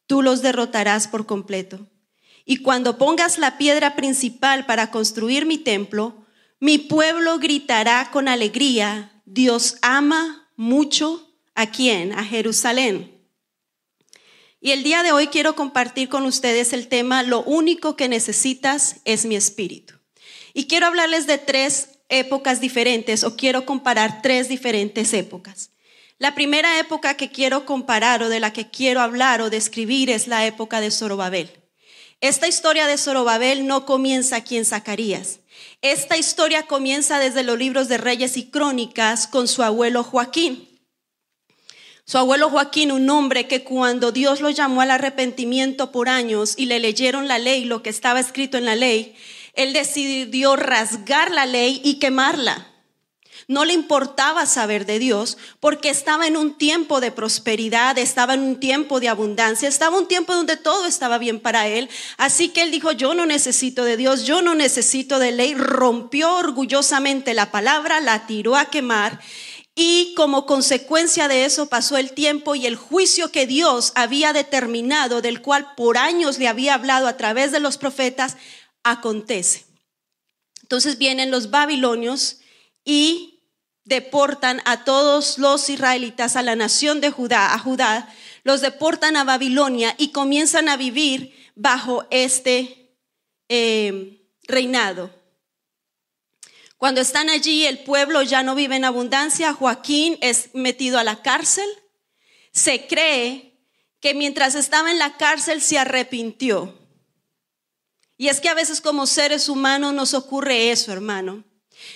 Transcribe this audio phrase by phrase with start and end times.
[0.06, 1.88] tú los derrotarás por completo.
[2.44, 6.24] Y cuando pongas la piedra principal para construir mi templo,
[6.60, 12.12] mi pueblo gritará con alegría, Dios ama mucho a quién?
[12.12, 13.26] A Jerusalén.
[14.60, 19.00] Y el día de hoy quiero compartir con ustedes el tema, lo único que necesitas
[19.04, 19.94] es mi espíritu.
[20.54, 25.70] Y quiero hablarles de tres épocas diferentes o quiero comparar tres diferentes épocas.
[26.18, 30.26] La primera época que quiero comparar o de la que quiero hablar o describir es
[30.28, 31.50] la época de Zorobabel.
[32.22, 35.40] Esta historia de Zorobabel no comienza aquí en Zacarías.
[35.82, 40.66] Esta historia comienza desde los libros de Reyes y Crónicas con su abuelo Joaquín.
[42.06, 46.66] Su abuelo Joaquín, un hombre que cuando Dios lo llamó al arrepentimiento por años y
[46.66, 49.16] le leyeron la ley, lo que estaba escrito en la ley,
[49.56, 52.68] él decidió rasgar la ley y quemarla.
[53.48, 58.40] No le importaba saber de Dios porque estaba en un tiempo de prosperidad, estaba en
[58.40, 61.88] un tiempo de abundancia, estaba un tiempo donde todo estaba bien para él.
[62.16, 65.54] Así que él dijo, yo no necesito de Dios, yo no necesito de ley.
[65.54, 69.20] Rompió orgullosamente la palabra, la tiró a quemar
[69.78, 75.20] y como consecuencia de eso pasó el tiempo y el juicio que Dios había determinado,
[75.20, 78.38] del cual por años le había hablado a través de los profetas,
[78.90, 79.66] acontece.
[80.62, 82.38] Entonces vienen los babilonios
[82.84, 83.42] y
[83.84, 89.24] deportan a todos los israelitas, a la nación de Judá, a Judá, los deportan a
[89.24, 92.96] Babilonia y comienzan a vivir bajo este
[93.48, 95.10] eh, reinado.
[96.76, 101.22] Cuando están allí, el pueblo ya no vive en abundancia, Joaquín es metido a la
[101.22, 101.68] cárcel.
[102.52, 103.56] Se cree
[104.00, 106.85] que mientras estaba en la cárcel se arrepintió.
[108.18, 111.44] Y es que a veces como seres humanos nos ocurre eso, hermano.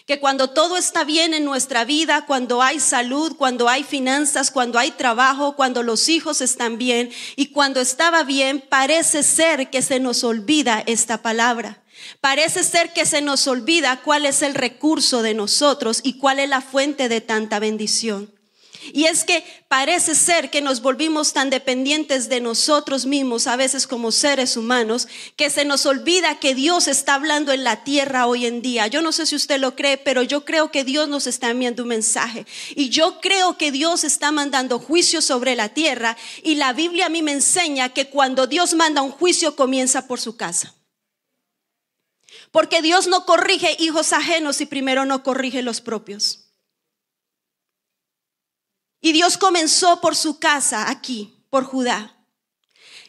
[0.07, 4.79] Que cuando todo está bien en nuestra vida, cuando hay salud, cuando hay finanzas, cuando
[4.79, 9.99] hay trabajo, cuando los hijos están bien y cuando estaba bien, parece ser que se
[9.99, 11.83] nos olvida esta palabra.
[12.21, 16.49] Parece ser que se nos olvida cuál es el recurso de nosotros y cuál es
[16.49, 18.40] la fuente de tanta bendición.
[18.93, 23.87] Y es que parece ser que nos volvimos tan dependientes de nosotros mismos, a veces
[23.87, 28.47] como seres humanos, que se nos olvida que Dios está hablando en la tierra hoy
[28.47, 28.87] en día.
[28.87, 31.83] Yo no sé si usted lo cree, pero yo creo que Dios nos está enviando
[31.83, 32.47] un mensaje.
[32.75, 36.17] Y yo creo que Dios está mandando juicio sobre la tierra.
[36.43, 40.21] Y la Biblia a mí me enseña que cuando Dios manda un juicio comienza por
[40.21, 40.75] su casa.
[42.51, 46.40] Porque Dios no corrige hijos ajenos y primero no corrige los propios.
[49.01, 52.17] Y Dios comenzó por su casa aquí, por Judá,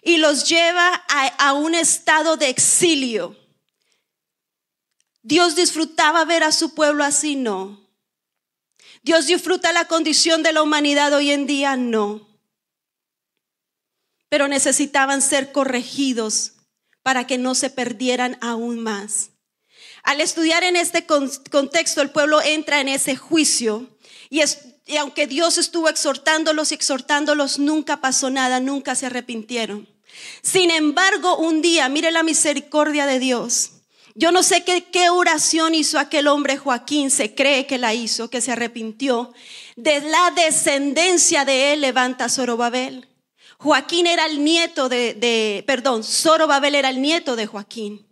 [0.01, 1.03] y los lleva
[1.37, 3.37] a, un estado de exilio.
[5.21, 7.87] Dios disfrutaba ver a su pueblo así, no.
[9.03, 12.27] Dios disfruta la condición de la humanidad hoy en día, no.
[14.29, 16.53] Pero necesitaban ser corregidos
[17.03, 19.31] para que no se perdieran aún más.
[20.03, 23.97] Al estudiar en este contexto, el pueblo entra en ese juicio
[24.29, 29.87] y es, y aunque Dios estuvo exhortándolos y exhortándolos, nunca pasó nada, nunca se arrepintieron.
[30.41, 33.71] Sin embargo, un día, mire la misericordia de Dios.
[34.15, 38.41] Yo no sé qué, oración hizo aquel hombre Joaquín, se cree que la hizo, que
[38.41, 39.33] se arrepintió.
[39.77, 43.07] De la descendencia de él levanta Zorobabel.
[43.59, 48.10] Joaquín era el nieto de, de perdón, Zorobabel era el nieto de Joaquín.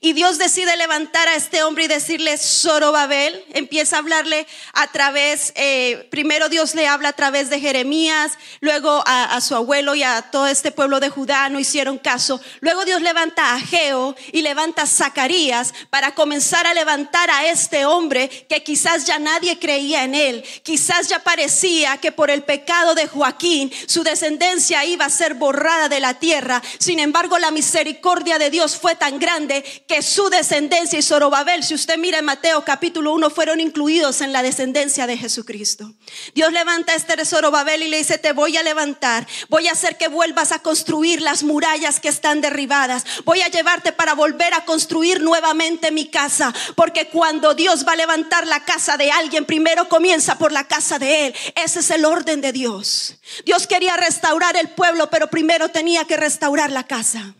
[0.00, 5.52] Y Dios decide levantar a este hombre y decirle, Zorobabel, empieza a hablarle a través,
[5.56, 10.22] eh, primero Dios le habla a través de Jeremías, luego a, su abuelo y a
[10.22, 12.40] todo este pueblo de Judá no hicieron caso.
[12.60, 17.84] Luego Dios levanta a Geo y levanta a Zacarías para comenzar a levantar a este
[17.84, 22.94] hombre que quizás ya nadie creía en él, quizás ya parecía que por el pecado
[22.94, 26.62] de Joaquín su descendencia iba a ser borrada de la tierra.
[26.78, 31.74] Sin embargo, la misericordia de Dios fue tan grande que su descendencia y Zorobabel, si
[31.74, 35.92] usted mira en Mateo capítulo 1, fueron incluidos en la descendencia de Jesucristo.
[36.34, 39.96] Dios levanta a este Zorobabel y le dice, te voy a levantar, voy a hacer
[39.96, 44.64] que vuelvas a construir las murallas que están derribadas, voy a llevarte para volver a
[44.64, 49.88] construir nuevamente mi casa, porque cuando Dios va a levantar la casa de alguien, primero
[49.88, 51.34] comienza por la casa de él.
[51.54, 53.16] Ese es el orden de Dios.
[53.44, 57.34] Dios quería restaurar el pueblo, pero primero tenía que restaurar la casa.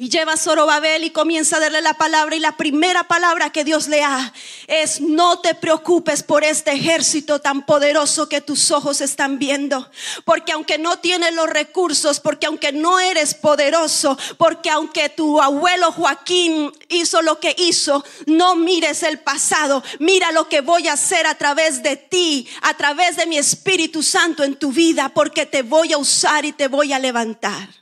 [0.00, 2.34] Y lleva a Zorobabel y comienza a darle la palabra.
[2.34, 4.32] Y la primera palabra que Dios le da
[4.66, 9.90] es: No te preocupes por este ejército tan poderoso que tus ojos están viendo.
[10.24, 15.92] Porque aunque no tienes los recursos, porque aunque no eres poderoso, porque aunque tu abuelo
[15.92, 19.84] Joaquín hizo lo que hizo, no mires el pasado.
[19.98, 24.02] Mira lo que voy a hacer a través de ti, a través de mi Espíritu
[24.02, 27.79] Santo en tu vida, porque te voy a usar y te voy a levantar.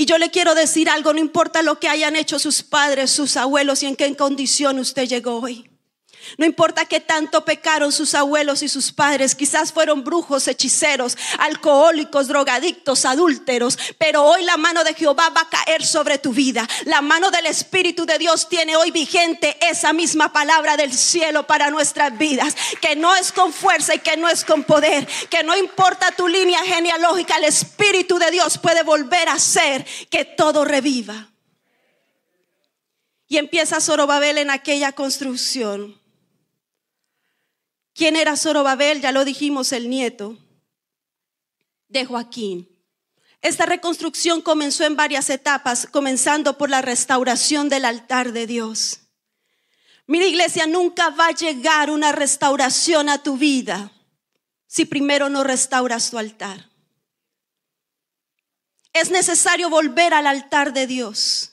[0.00, 3.36] Y yo le quiero decir algo, no importa lo que hayan hecho sus padres, sus
[3.36, 5.69] abuelos y en qué condición usted llegó hoy.
[6.38, 12.28] No importa qué tanto pecaron sus abuelos y sus padres, quizás fueron brujos, hechiceros, alcohólicos,
[12.28, 16.68] drogadictos, adúlteros, pero hoy la mano de Jehová va a caer sobre tu vida.
[16.84, 21.70] La mano del Espíritu de Dios tiene hoy vigente esa misma palabra del cielo para
[21.70, 25.56] nuestras vidas, que no es con fuerza y que no es con poder, que no
[25.56, 31.28] importa tu línea genealógica, el Espíritu de Dios puede volver a hacer que todo reviva.
[33.28, 35.99] Y empieza Zorobabel en aquella construcción.
[38.00, 39.02] ¿Quién era Zorobabel?
[39.02, 40.38] Ya lo dijimos, el nieto
[41.88, 42.66] de Joaquín.
[43.42, 49.00] Esta reconstrucción comenzó en varias etapas, comenzando por la restauración del altar de Dios.
[50.06, 53.92] Mira iglesia, nunca va a llegar una restauración a tu vida
[54.66, 56.70] si primero no restauras tu altar.
[58.94, 61.49] Es necesario volver al altar de Dios.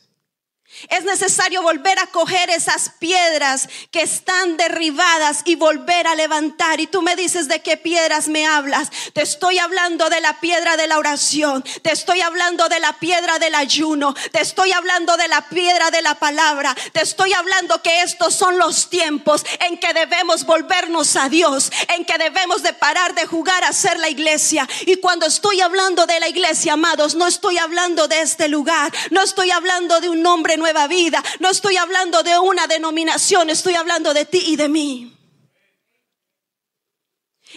[0.90, 6.80] Es necesario volver a coger esas piedras que están derribadas y volver a levantar.
[6.80, 8.90] Y tú me dices de qué piedras me hablas.
[9.14, 11.64] Te estoy hablando de la piedra de la oración.
[11.82, 14.14] Te estoy hablando de la piedra del ayuno.
[14.32, 16.76] Te estoy hablando de la piedra de la palabra.
[16.94, 21.72] Te estoy hablando que estos son los tiempos en que debemos volvernos a Dios.
[21.96, 24.68] En que debemos de parar de jugar a ser la iglesia.
[24.86, 28.94] Y cuando estoy hablando de la iglesia, amados, no estoy hablando de este lugar.
[29.10, 31.24] No estoy hablando de un nombre nueva vida.
[31.40, 35.14] No estoy hablando de una denominación, estoy hablando de ti y de mí.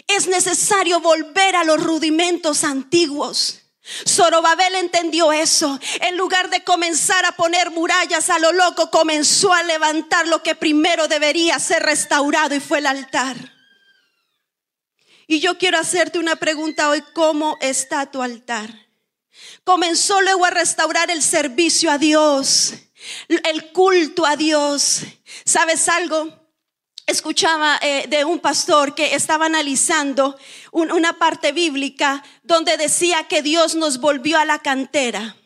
[0.06, 3.62] Es necesario volver a los rudimentos antiguos.
[4.08, 5.80] Zorobabel entendió eso.
[6.02, 10.54] En lugar de comenzar a poner murallas a lo loco, comenzó a levantar lo que
[10.54, 13.36] primero debería ser restaurado y fue el altar.
[15.26, 18.70] Y yo quiero hacerte una pregunta hoy, ¿cómo está tu altar?
[19.64, 22.74] Comenzó luego a restaurar el servicio a Dios
[23.28, 25.00] el culto a Dios.
[25.44, 26.38] ¿Sabes algo?
[27.06, 30.38] Escuchaba eh, de un pastor que estaba analizando
[30.70, 35.36] una parte bíblica donde decía que Dios nos volvió a la cantera.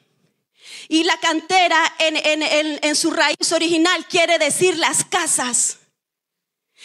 [0.89, 5.79] Y la cantera en su raíz original quiere decir las casas.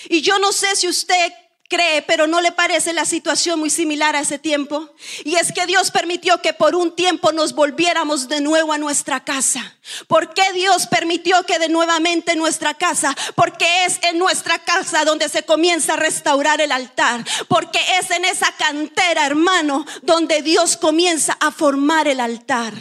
[0.08, 1.34] Y yo no sé si usted
[1.70, 4.90] cree, pero no le parece la situación muy similar a ese tiempo.
[5.24, 9.24] Y es que Dios permitió que por un tiempo nos volviéramos de nuevo a nuestra
[9.24, 9.78] casa.
[10.08, 13.16] ¿Por qué Dios permitió que de nuevamente nuestra casa?
[13.36, 17.24] Porque es en nuestra casa donde se comienza a restaurar el altar.
[17.48, 22.74] Porque es en esa cantera, hermano, donde Dios comienza a formar el altar.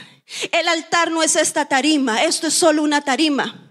[0.50, 3.67] El altar no es esta tarima, esto es solo una tarima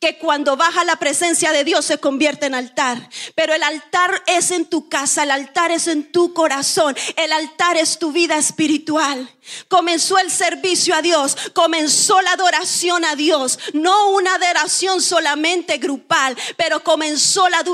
[0.00, 3.08] que cuando baja la presencia de Dios se convierte en altar.
[3.34, 7.76] Pero el altar es en tu casa, el altar es en tu corazón, el altar
[7.76, 9.28] es tu vida espiritual.
[9.68, 16.36] Comenzó el servicio a Dios, comenzó la adoración a Dios, no una adoración solamente grupal,
[16.56, 17.64] pero comenzó la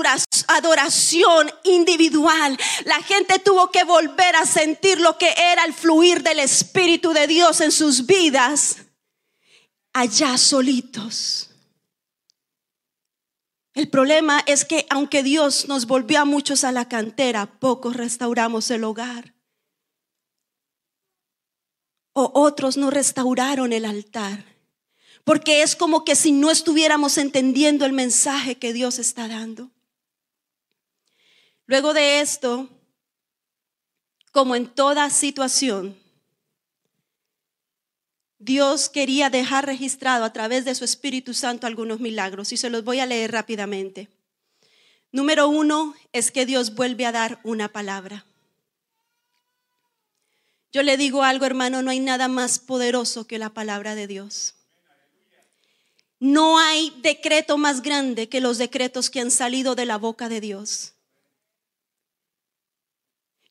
[0.49, 2.57] adoración individual.
[2.85, 7.27] La gente tuvo que volver a sentir lo que era el fluir del Espíritu de
[7.27, 8.77] Dios en sus vidas
[9.93, 11.54] allá solitos.
[13.75, 18.71] El problema es que aunque Dios nos volvió a muchos a la cantera, pocos restauramos
[18.71, 19.35] el hogar.
[22.13, 24.45] O otros no restauraron el altar.
[25.25, 29.73] Porque es como que si no estuviéramos entendiendo el mensaje que Dios está dando.
[31.67, 32.69] Luego de esto,
[34.31, 35.99] como en toda situación,
[38.45, 42.85] Dios quería dejar registrado a través de su Espíritu Santo algunos milagros y se los
[42.85, 44.11] voy a leer rápidamente.
[45.13, 48.27] Número uno es que Dios vuelve a dar una palabra.
[50.75, 54.57] Yo le digo algo, hermano, no hay nada más poderoso que la palabra de Dios.
[56.21, 60.43] No hay decreto más grande que los decretos que han salido de la boca de
[60.43, 60.93] Dios.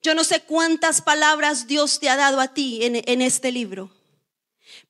[0.04, 3.90] Yo no sé cuántas palabras Dios te ha dado a ti en, este libro,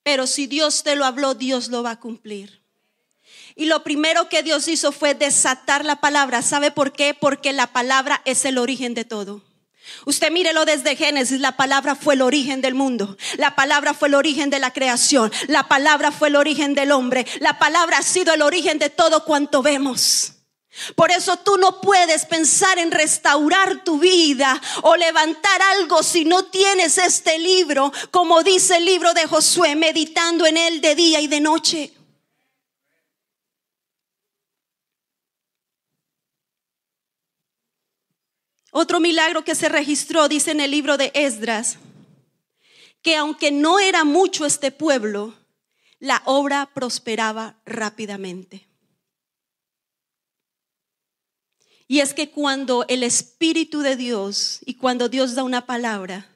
[0.04, 2.62] pero si Dios te lo habló, Dios lo va a cumplir.
[3.56, 6.42] Y lo primero que Dios hizo fue desatar la palabra.
[6.42, 7.14] ¿Sabe por qué?
[7.14, 9.44] Porque la palabra es el origen de todo.
[10.06, 14.16] Usted mírelo desde Génesis, la palabra fue el origen del mundo, la palabra fue el
[14.16, 18.34] origen de la creación, la palabra fue el origen del hombre, la palabra ha sido
[18.34, 20.43] el origen de todo cuanto vemos.
[20.96, 26.46] Por eso tú no puedes pensar en restaurar tu vida o levantar algo si no
[26.46, 31.28] tienes este libro, como dice el libro de Josué, meditando en él de día y
[31.28, 31.94] de noche.
[38.72, 41.78] Otro milagro que se registró, dice en el libro de Esdras,
[43.04, 45.36] que aunque no era mucho este pueblo,
[46.00, 48.73] la obra prosperaba rápidamente.
[51.94, 56.28] Y es que cuando el Espíritu de Dios y cuando Dios da una palabra,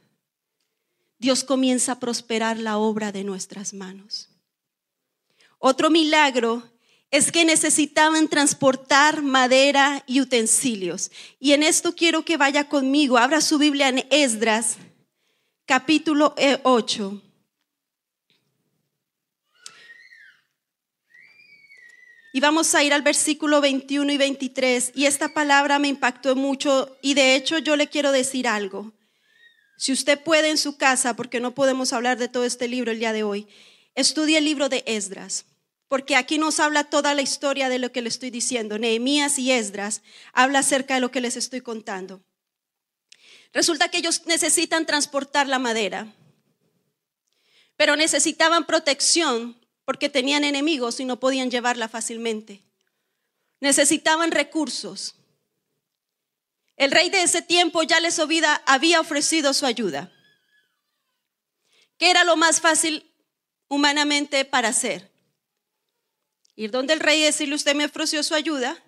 [1.17, 4.29] Dios comienza a prosperar la obra de nuestras manos.
[5.57, 6.61] Otro milagro
[7.09, 11.09] es que necesitaban transportar madera y utensilios.
[11.39, 13.17] Y en esto quiero que vaya conmigo.
[13.17, 14.77] Abra su Biblia en Esdras,
[15.65, 16.35] capítulo
[16.65, 17.19] 8.
[17.19, 17.27] Eh,
[22.37, 24.91] Y vamos a ir al versículo 21 y 23.
[24.93, 28.93] Y esta palabra me impactó mucho y de hecho yo le quiero decir algo.
[29.75, 32.99] Si usted puede en su casa, porque no podemos hablar de todo este libro el
[32.99, 33.47] día de hoy,
[33.95, 35.45] estudie el libro de Esdras,
[35.87, 38.77] porque aquí nos habla toda la historia de lo que le estoy diciendo.
[38.77, 42.21] Nehemías y Esdras habla acerca de lo que les estoy contando.
[43.51, 46.13] Resulta que ellos necesitan transportar la madera,
[47.77, 52.61] pero necesitaban protección porque tenían enemigos y no podían llevarla fácilmente.
[53.61, 55.15] Necesitaban recursos.
[56.75, 60.11] El rey de ese tiempo ya les había ofrecido su ayuda.
[61.97, 63.09] ¿Qué era lo más fácil
[63.69, 65.09] humanamente para hacer?
[66.57, 68.83] Ir donde el rey y decirle, usted me ofreció su ayuda,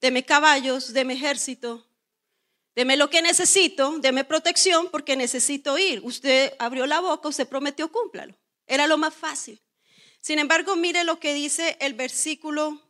[0.00, 1.86] deme caballos, deme ejército,
[2.74, 6.00] deme lo que necesito, deme protección porque necesito ir.
[6.02, 8.34] Usted abrió la boca, usted prometió, cúmplalo.
[8.66, 9.60] Era lo más fácil.
[10.24, 12.80] Sin embargo, mire lo que dice el versículo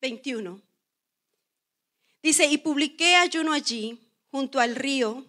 [0.00, 0.62] 21.
[2.22, 3.98] Dice, y publiqué ayuno allí,
[4.30, 5.26] junto al río,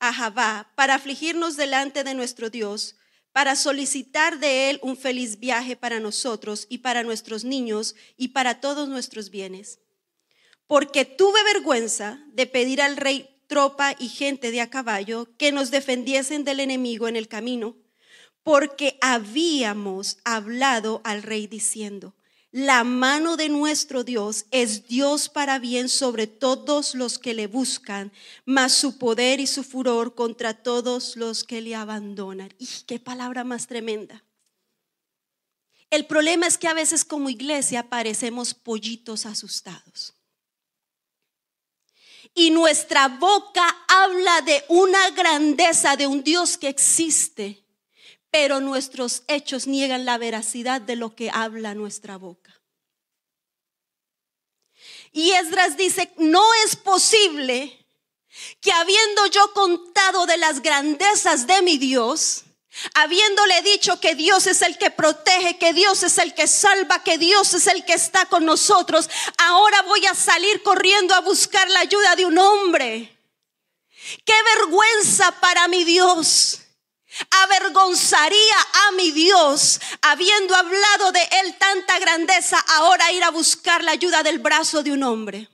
[0.00, 2.96] a para afligirnos delante de nuestro Dios,
[3.32, 8.62] para solicitar de Él un feliz viaje para nosotros y para nuestros niños y para
[8.62, 9.80] todos nuestros bienes.
[10.66, 15.70] Porque tuve vergüenza de pedir al rey tropa y gente de a caballo que nos
[15.70, 17.83] defendiesen del enemigo en el camino
[18.44, 22.14] porque habíamos hablado al rey diciendo,
[22.52, 28.12] la mano de nuestro Dios es Dios para bien sobre todos los que le buscan,
[28.44, 32.54] mas su poder y su furor contra todos los que le abandonan.
[32.58, 34.22] Y qué palabra más tremenda.
[35.90, 40.14] El problema es que a veces como iglesia parecemos pollitos asustados.
[42.34, 47.63] Y nuestra boca habla de una grandeza de un Dios que existe
[48.34, 52.52] pero nuestros hechos niegan la veracidad de lo que habla nuestra boca.
[55.12, 57.86] Y Esdras dice, no es posible
[58.60, 62.42] que habiendo yo contado de las grandezas de mi Dios,
[62.94, 67.18] habiéndole dicho que Dios es el que protege, que Dios es el que salva, que
[67.18, 71.78] Dios es el que está con nosotros, ahora voy a salir corriendo a buscar la
[71.78, 73.16] ayuda de un hombre.
[74.24, 76.63] Qué vergüenza para mi Dios
[77.30, 78.56] Avergonzaría
[78.88, 84.22] a mi Dios, habiendo hablado de él tanta grandeza, ahora ir a buscar la ayuda
[84.22, 85.48] del brazo de un hombre.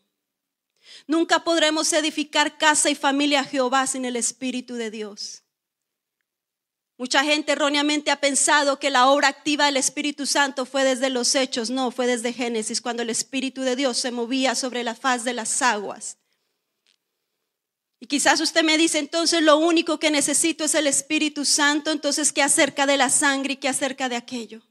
[1.08, 5.44] Nunca podremos edificar casa y familia a Jehová sin el Espíritu de Dios.
[6.98, 11.36] Mucha gente erróneamente ha pensado que la obra activa del Espíritu Santo fue desde los
[11.36, 11.70] hechos.
[11.70, 15.34] No, fue desde Génesis, cuando el Espíritu de Dios se movía sobre la faz de
[15.34, 16.18] las aguas.
[18.00, 22.32] Y quizás usted me dice, entonces lo único que necesito es el Espíritu Santo, entonces
[22.32, 24.62] ¿qué acerca de la sangre y qué acerca de aquello?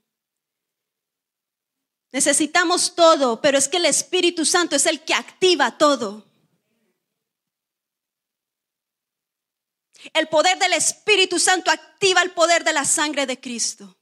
[2.14, 6.24] Necesitamos todo, pero es que el Espíritu Santo es el que activa todo.
[10.12, 13.96] El poder del Espíritu Santo activa el poder de la sangre de Cristo.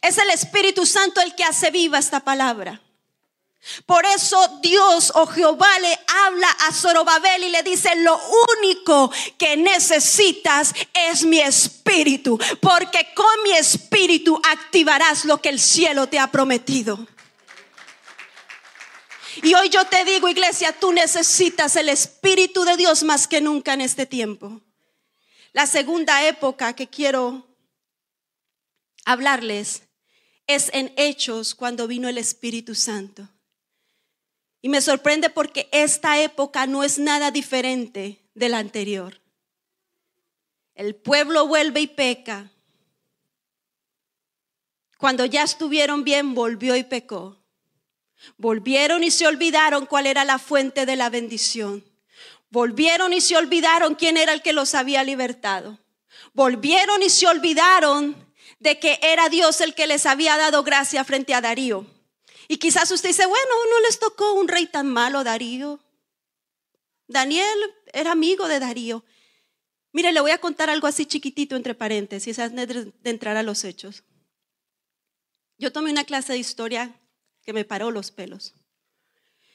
[0.00, 2.80] Es el Espíritu Santo el que hace viva esta palabra.
[3.84, 5.92] Por eso Dios o Jehová le
[6.24, 8.18] habla a Zorobabel y le dice, lo
[8.56, 16.06] único que necesitas es mi espíritu, porque con mi espíritu activarás lo que el cielo
[16.06, 17.06] te ha prometido.
[19.42, 23.74] Y hoy yo te digo, iglesia, tú necesitas el Espíritu de Dios más que nunca
[23.74, 24.60] en este tiempo.
[25.52, 27.46] La segunda época que quiero
[29.04, 29.82] hablarles
[30.46, 33.28] es en Hechos cuando vino el Espíritu Santo.
[34.62, 39.20] Y me sorprende porque esta época no es nada diferente de la anterior.
[40.74, 42.50] El pueblo vuelve y peca.
[44.98, 47.45] Cuando ya estuvieron bien, volvió y pecó.
[48.36, 51.84] Volvieron y se olvidaron cuál era la fuente de la bendición.
[52.50, 55.78] Volvieron y se olvidaron quién era el que los había libertado.
[56.32, 58.16] Volvieron y se olvidaron
[58.58, 61.86] de que era Dios el que les había dado gracia frente a Darío.
[62.48, 65.80] Y quizás usted dice, bueno, no les tocó un rey tan malo, Darío.
[67.08, 67.58] Daniel
[67.92, 69.04] era amigo de Darío.
[69.92, 73.64] Mire, le voy a contar algo así chiquitito entre paréntesis, antes de entrar a los
[73.64, 74.04] hechos.
[75.58, 76.94] Yo tomé una clase de historia
[77.46, 78.54] que me paró los pelos.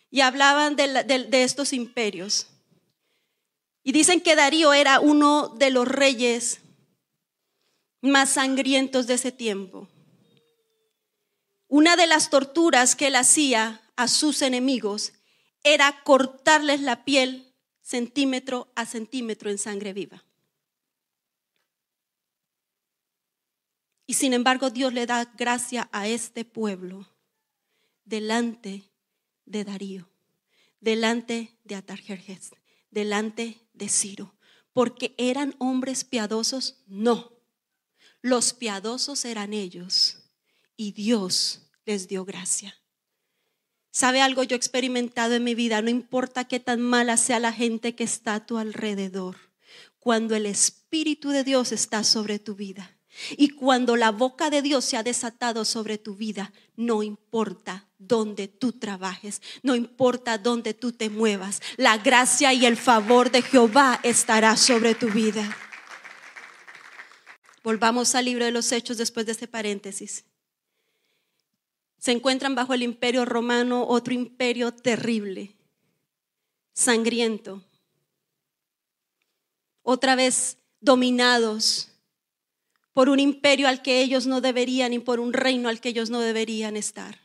[0.09, 2.47] Y hablaban de, estos imperios.
[3.83, 6.61] Y dicen que Darío era uno de los reyes
[8.01, 9.89] más sangrientos de ese tiempo.
[11.67, 15.13] Una de las torturas que él hacía a sus enemigos
[15.63, 20.23] era cortarles la piel centímetro a centímetro en sangre viva.
[24.05, 27.10] Y sin embargo Dios le da gracia a este pueblo
[28.05, 28.91] delante
[29.45, 30.09] de Darío,
[30.79, 32.51] delante de Atarjerjes,
[32.89, 34.35] delante de Ciro,
[34.73, 37.33] porque eran hombres piadosos, no.
[38.21, 40.19] Los piadosos eran ellos
[40.77, 42.75] y Dios les dio gracia.
[43.91, 45.81] ¿Sabe algo yo he experimentado en mi vida?
[45.81, 49.37] No importa qué tan mala sea la gente que está a tu alrededor,
[49.99, 53.00] cuando el Espíritu de Dios está sobre tu vida
[53.37, 58.47] y cuando la boca de Dios se ha desatado sobre tu vida, no importa dónde
[58.47, 63.99] tú trabajes, no importa dónde tú te muevas, la gracia y el favor de Jehová
[64.03, 65.55] estará sobre tu vida.
[67.63, 70.25] Volvamos al libro de los Hechos después de este paréntesis.
[71.99, 75.55] Se encuentran bajo el imperio romano otro imperio terrible,
[76.73, 77.63] sangriento.
[79.83, 81.90] otra vez dominados
[82.93, 86.09] por un imperio al que ellos no deberían y por un reino al que ellos
[86.09, 87.19] no deberían estar.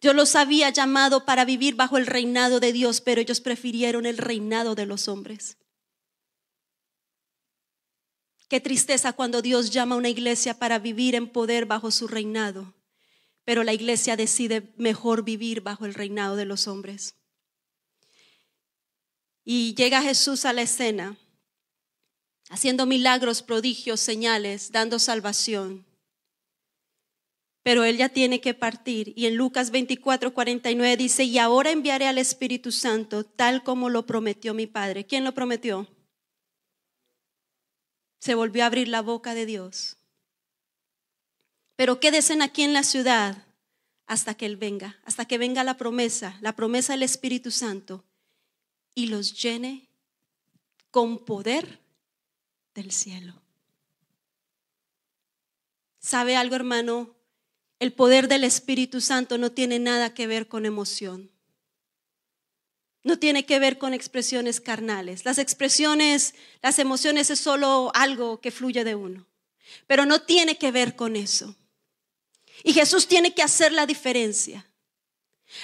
[0.00, 4.18] Dios los había llamado para vivir bajo el reinado de Dios, pero ellos prefirieron el
[4.18, 5.58] reinado de los hombres.
[8.48, 12.74] Qué tristeza cuando Dios llama a una iglesia para vivir en poder bajo su reinado,
[13.44, 17.14] pero la iglesia decide mejor vivir bajo el reinado de los hombres.
[19.44, 21.16] Y llega Jesús a la escena
[22.52, 25.86] haciendo milagros, prodigios, señales, dando salvación.
[27.62, 29.14] Pero él ya tiene que partir.
[29.16, 34.04] Y en Lucas 24, 49 dice, y ahora enviaré al Espíritu Santo tal como lo
[34.04, 35.06] prometió mi Padre.
[35.06, 35.88] ¿Quién lo prometió?
[38.18, 39.96] Se volvió a abrir la boca de Dios.
[41.74, 43.46] Pero quédense aquí en la ciudad
[44.06, 48.04] hasta que Él venga, hasta que venga la promesa, la promesa del Espíritu Santo,
[48.94, 49.88] y los llene
[50.90, 51.81] con poder
[52.74, 53.42] del cielo.
[55.98, 57.14] ¿Sabe algo, hermano?
[57.78, 61.30] El poder del Espíritu Santo no tiene nada que ver con emoción.
[63.04, 65.24] No tiene que ver con expresiones carnales.
[65.24, 69.26] Las expresiones, las emociones es solo algo que fluye de uno.
[69.86, 71.56] Pero no tiene que ver con eso.
[72.62, 74.68] Y Jesús tiene que hacer la diferencia.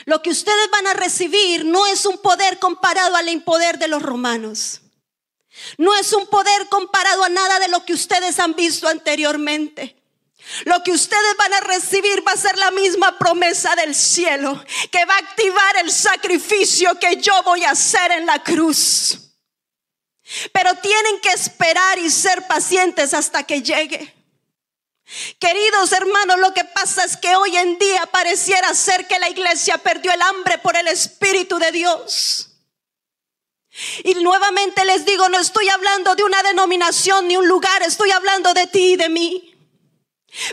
[0.05, 4.03] Lo que ustedes van a recibir no es un poder comparado al impoder de los
[4.03, 4.83] romanos.
[5.77, 9.97] No es un poder comparado a nada de lo que ustedes han visto anteriormente.
[10.65, 15.05] Lo que ustedes van a recibir va a ser la misma promesa del cielo, que
[15.05, 19.19] va a activar el sacrificio que yo voy a hacer en la cruz.
[20.53, 24.15] Pero tienen que esperar y ser pacientes hasta que llegue.
[25.39, 29.79] Queridos hermanos, lo que pasa es que hoy en día pareciera ser que la iglesia
[29.79, 32.48] perdió el hambre por el Espíritu de Dios.
[34.05, 38.53] Y nuevamente les digo, no estoy hablando de una denominación ni un lugar, estoy hablando
[38.55, 39.55] de ti y de mí.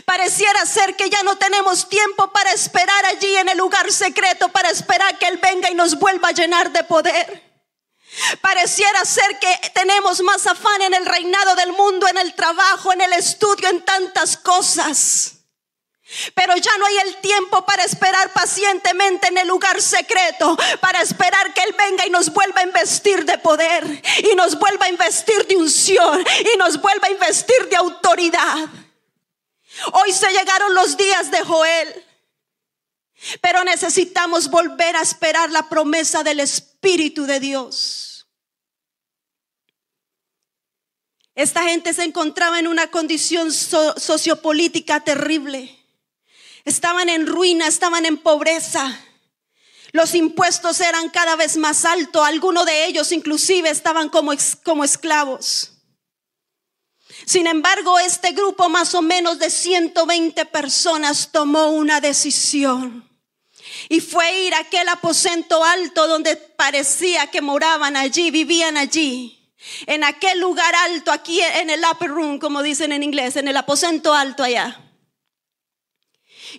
[0.04, 4.70] Pareciera ser que ya no tenemos tiempo para esperar allí en el lugar secreto, para
[4.70, 7.42] esperar que Él venga y nos vuelva a llenar de poder.
[8.40, 13.02] Pareciera ser que tenemos más afán en el reinado del mundo, en el trabajo, en
[13.02, 15.35] el estudio, en tantas cosas.
[16.34, 21.52] Pero ya no hay el tiempo para esperar pacientemente en el lugar secreto, para esperar
[21.52, 25.46] que Él venga y nos vuelva a investir de poder, y nos vuelva a investir
[25.46, 28.68] de unción, y nos vuelva a investir de autoridad.
[29.92, 32.04] Hoy se llegaron los días de Joel,
[33.40, 38.28] pero necesitamos volver a esperar la promesa del Espíritu de Dios.
[41.34, 45.75] Esta gente se encontraba en una condición sociopolítica terrible.
[46.66, 49.00] Estaban en ruina, estaban en pobreza.
[49.92, 52.26] Los impuestos eran cada vez más altos.
[52.26, 54.32] Algunos de ellos inclusive estaban como,
[54.64, 55.72] como esclavos.
[57.24, 63.08] Sin embargo, este grupo más o menos de 120 personas tomó una decisión.
[63.88, 69.54] Y fue ir a aquel aposento alto donde parecía que moraban allí, vivían allí.
[69.86, 73.56] En aquel lugar alto, aquí en el upper room, como dicen en inglés, en el
[73.56, 74.82] aposento alto allá.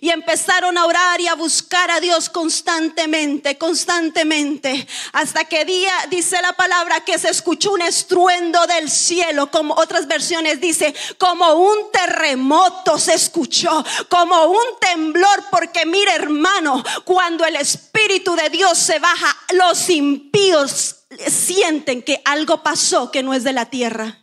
[0.00, 4.86] Y empezaron a orar y a buscar a Dios constantemente, constantemente.
[5.12, 10.06] Hasta que día, dice la palabra, que se escuchó un estruendo del cielo, como otras
[10.06, 17.56] versiones dice, como un terremoto se escuchó, como un temblor, porque mire hermano, cuando el
[17.56, 23.52] Espíritu de Dios se baja, los impíos sienten que algo pasó que no es de
[23.52, 24.18] la tierra.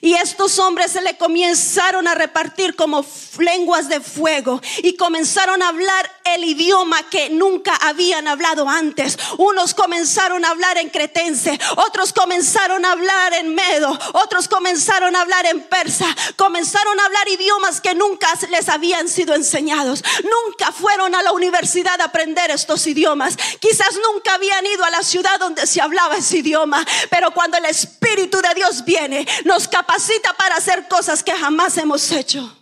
[0.00, 3.04] Y estos hombres se le comenzaron a repartir como
[3.38, 9.18] lenguas de fuego y comenzaron a hablar el idioma que nunca habían hablado antes.
[9.38, 15.20] Unos comenzaron a hablar en cretense, otros comenzaron a hablar en medo, otros comenzaron a
[15.20, 20.02] hablar en persa, comenzaron a hablar idiomas que nunca les habían sido enseñados.
[20.22, 23.36] Nunca fueron a la universidad a aprender estos idiomas.
[23.60, 27.64] Quizás nunca habían ido a la ciudad donde se hablaba ese idioma, pero cuando el
[27.66, 32.56] Espíritu de Dios viene, nos capacita para hacer cosas que jamás hemos hecho.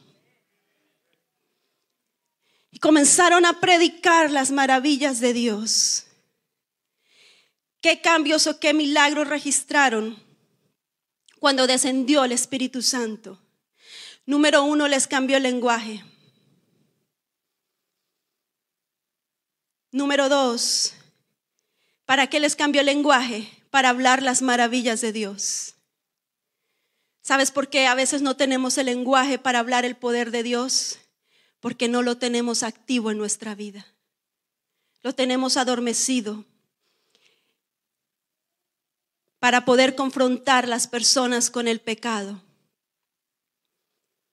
[2.71, 6.07] Y comenzaron a predicar las maravillas de Dios.
[7.81, 10.23] ¿Qué cambios o qué milagros registraron
[11.39, 13.39] cuando descendió el Espíritu Santo?
[14.27, 16.03] Número uno, les cambió el lenguaje.
[19.93, 20.95] Número dos,
[22.07, 23.49] ¿para qué les cambió el lenguaje?
[23.71, 25.74] Para hablar las maravillas de Dios.
[27.25, 30.99] ¿Sabes por qué a veces no tenemos el lenguaje para hablar el poder de Dios?
[31.59, 33.87] Porque no lo tenemos activo en nuestra vida.
[35.03, 36.45] Lo tenemos adormecido.
[39.45, 42.41] para poder confrontar las personas con el pecado.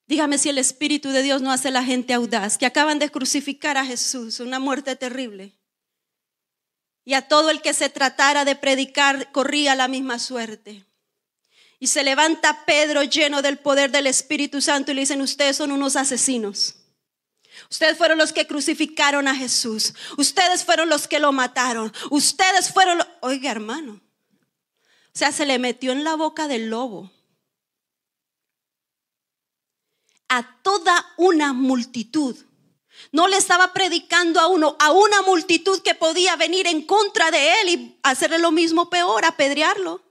[0.08, 3.76] Dígame si el Espíritu de Dios no hace la gente audaz, que acaban de crucificar
[3.76, 5.52] a Jesús, una muerte terrible.
[7.04, 10.86] Y a todo el que se tratara de predicar corría la misma suerte.
[11.82, 15.72] Y se levanta Pedro lleno del poder del Espíritu Santo y le dicen, ustedes son
[15.72, 16.76] unos asesinos.
[17.72, 19.96] Ustedes fueron los que crucificaron a Jesús.
[20.16, 21.92] Ustedes fueron los que lo mataron.
[22.12, 23.00] Ustedes fueron...
[23.22, 23.94] Oiga, hermano.
[23.94, 27.12] O sea, se le metió en la boca del lobo.
[30.30, 32.38] A toda una multitud.
[33.12, 37.62] No le estaba predicando a uno, a una multitud que podía venir en contra de
[37.62, 40.11] él y hacerle lo mismo peor, apedrearlo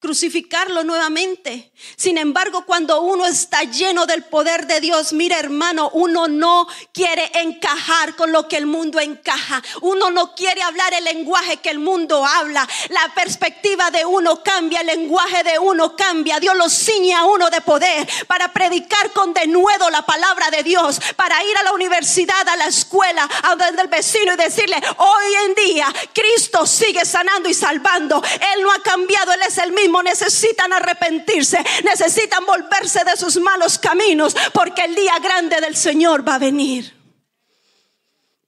[0.00, 1.70] crucificarlo nuevamente.
[1.96, 7.30] Sin embargo, cuando uno está lleno del poder de Dios, mira hermano, uno no quiere
[7.34, 9.62] encajar con lo que el mundo encaja.
[9.82, 12.66] Uno no quiere hablar el lenguaje que el mundo habla.
[12.88, 16.40] La perspectiva de uno cambia, el lenguaje de uno cambia.
[16.40, 20.98] Dios lo ciñe a uno de poder para predicar con denuedo la palabra de Dios,
[21.14, 25.34] para ir a la universidad, a la escuela, a donde el vecino y decirle, hoy
[25.46, 28.22] en día Cristo sigue sanando y salvando.
[28.54, 33.78] Él no ha cambiado, Él es el mismo necesitan arrepentirse, necesitan volverse de sus malos
[33.78, 37.00] caminos, porque el día grande del Señor va a venir.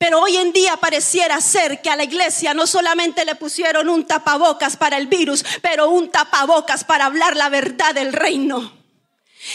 [0.03, 4.05] Pero hoy en día pareciera ser que a la iglesia no solamente le pusieron un
[4.05, 8.83] tapabocas para el virus, pero un tapabocas para hablar la verdad del reino.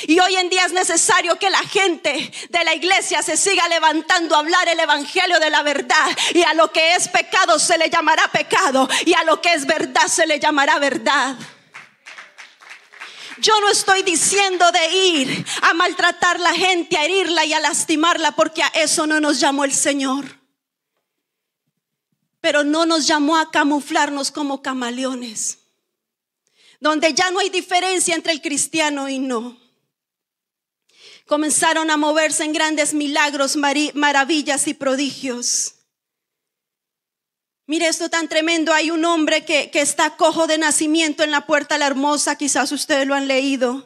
[0.03, 4.35] Y hoy en día es necesario que la gente de la iglesia se siga levantando
[4.35, 6.07] a hablar el evangelio de la verdad.
[6.33, 8.87] Y a lo que es pecado se le llamará pecado.
[9.05, 11.35] Y a lo que es verdad se le llamará verdad.
[13.39, 18.31] Yo no estoy diciendo de ir a maltratar la gente, a herirla y a lastimarla,
[18.31, 20.39] porque a eso no nos llamó el Señor.
[22.41, 25.59] Pero no nos llamó a camuflarnos como camaleones,
[26.79, 29.57] donde ya no hay diferencia entre el cristiano y no.
[31.25, 35.76] Comenzaron a moverse en grandes milagros, maravillas y prodigios.
[37.67, 38.73] Mire esto tan tremendo.
[38.73, 42.37] Hay un hombre que, que está cojo de nacimiento en la puerta la hermosa.
[42.37, 43.85] Quizás ustedes lo han leído.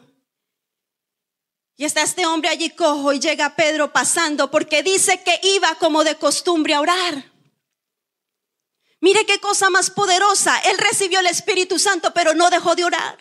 [1.76, 6.04] Y está este hombre allí cojo y llega Pedro pasando porque dice que iba como
[6.04, 7.32] de costumbre a orar.
[9.00, 10.56] Mire qué cosa más poderosa.
[10.60, 13.18] Él recibió el Espíritu Santo, pero no dejó de orar.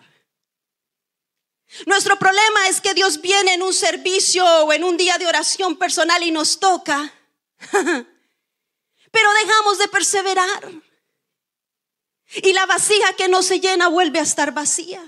[1.87, 5.77] Nuestro problema es que Dios viene en un servicio o en un día de oración
[5.77, 7.11] personal y nos toca.
[9.11, 10.71] pero dejamos de perseverar.
[12.35, 15.01] Y la vasija que no se llena vuelve a estar vacía.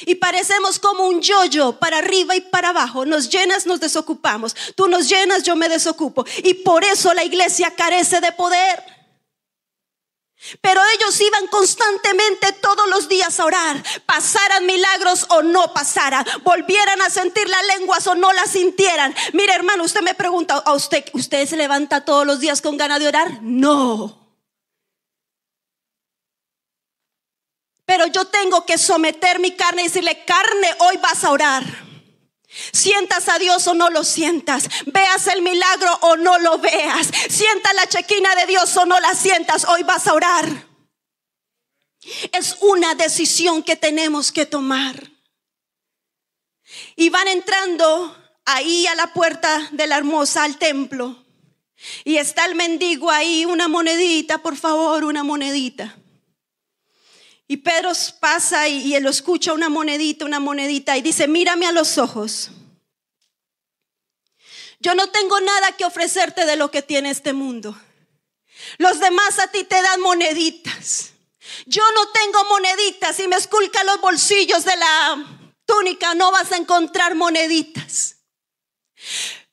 [0.00, 3.04] Y parecemos como un yoyo para arriba y para abajo.
[3.04, 4.54] Nos llenas, nos desocupamos.
[4.74, 6.24] Tú nos llenas, yo me desocupo.
[6.42, 8.95] Y por eso la iglesia carece de poder.
[10.60, 17.00] Pero ellos iban constantemente todos los días a orar, pasaran milagros o no pasaran, volvieran
[17.02, 19.14] a sentir las lenguas o no las sintieran.
[19.32, 23.00] Mire hermano, usted me pregunta, ¿a usted, usted se levanta todos los días con ganas
[23.00, 23.42] de orar?
[23.42, 24.26] No.
[27.86, 31.64] Pero yo tengo que someter mi carne y decirle, carne, hoy vas a orar.
[32.72, 34.68] Sientas a Dios o no lo sientas.
[34.86, 37.10] Veas el milagro o no lo veas.
[37.28, 39.66] Sienta la chequina de Dios o no la sientas.
[39.66, 40.66] Hoy vas a orar.
[42.32, 45.10] Es una decisión que tenemos que tomar.
[46.94, 51.24] Y van entrando ahí a la puerta de la hermosa al templo.
[52.04, 55.96] Y está el mendigo ahí, una monedita, por favor, una monedita.
[57.48, 61.72] Y Pedro pasa y, él lo escucha una monedita, una monedita y dice, mírame a
[61.72, 62.50] los ojos.
[64.80, 67.78] Yo no tengo nada que ofrecerte de lo que tiene este mundo.
[68.78, 71.12] Los demás a ti te dan moneditas.
[71.66, 73.16] Yo no tengo moneditas.
[73.16, 75.24] Si me esculca los bolsillos de la
[75.64, 78.16] túnica, no vas a encontrar moneditas.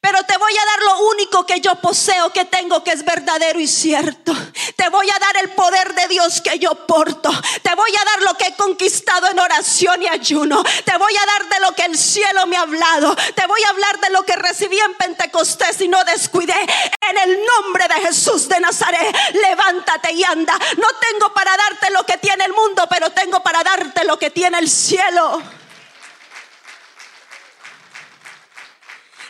[0.03, 3.57] Pero te voy a dar lo único que yo poseo, que tengo, que es verdadero
[3.57, 4.35] y cierto.
[4.75, 7.31] Te voy a dar el poder de Dios que yo porto.
[7.61, 10.61] Te voy a dar lo que he conquistado en oración y ayuno.
[10.83, 13.15] Te voy a dar de lo que el cielo me ha hablado.
[13.33, 16.59] Te voy a hablar de lo que recibí en Pentecostés y no descuidé.
[17.09, 20.59] En el nombre de Jesús de Nazaret, levántate y anda.
[20.79, 24.31] No tengo para darte lo que tiene el mundo, pero tengo para darte lo que
[24.31, 25.62] tiene el cielo.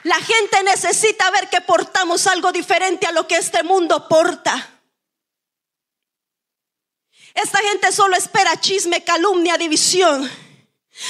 [0.04, 4.70] La gente necesita ver que portamos algo diferente a lo que este mundo porta.
[7.34, 10.30] Esta gente solo espera chisme, calumnia, división.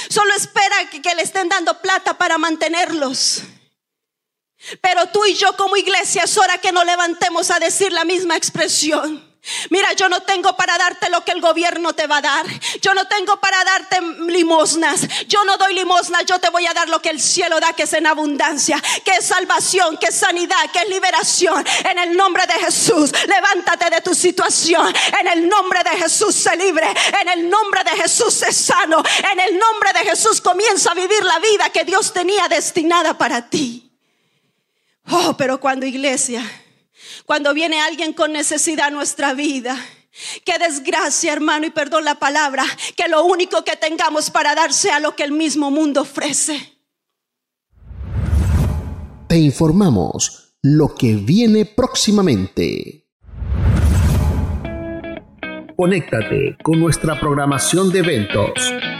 [0.08, 3.42] Solo espera que, le estén dando plata para mantenerlos.
[4.80, 8.36] Pero tú y yo como iglesia es hora que nos levantemos a decir la misma
[8.36, 9.33] expresión.
[9.68, 12.46] Mira, yo no tengo para darte lo que el gobierno te va a dar.
[12.80, 15.06] Yo no tengo para darte limosnas.
[15.26, 16.24] Yo no doy limosnas.
[16.24, 19.12] Yo te voy a dar lo que el cielo da, que es en abundancia, que
[19.12, 21.62] es salvación, que es sanidad, que es liberación.
[21.90, 24.92] En el nombre de Jesús, levántate de tu situación.
[25.20, 26.86] En el nombre de Jesús, se libre.
[27.20, 29.02] En el nombre de Jesús, se sano.
[29.30, 33.50] En el nombre de Jesús, comienza a vivir la vida que Dios tenía destinada para
[33.50, 33.92] ti.
[35.10, 36.42] Oh, pero cuando iglesia
[37.24, 39.76] cuando viene alguien con necesidad a nuestra vida.
[40.44, 42.64] Qué desgracia, hermano, y perdón la palabra,
[42.96, 46.78] que lo único que tengamos para dar sea lo que el mismo mundo ofrece.
[49.26, 53.08] Te informamos lo que viene próximamente.
[55.76, 58.52] Conéctate con nuestra programación de eventos.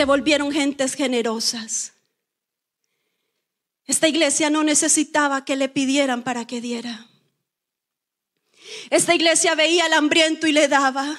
[0.00, 1.92] Se volvieron gentes generosas.
[3.86, 7.06] Esta iglesia no necesitaba que le pidieran para que diera.
[8.88, 11.18] Esta iglesia veía al hambriento y le daba.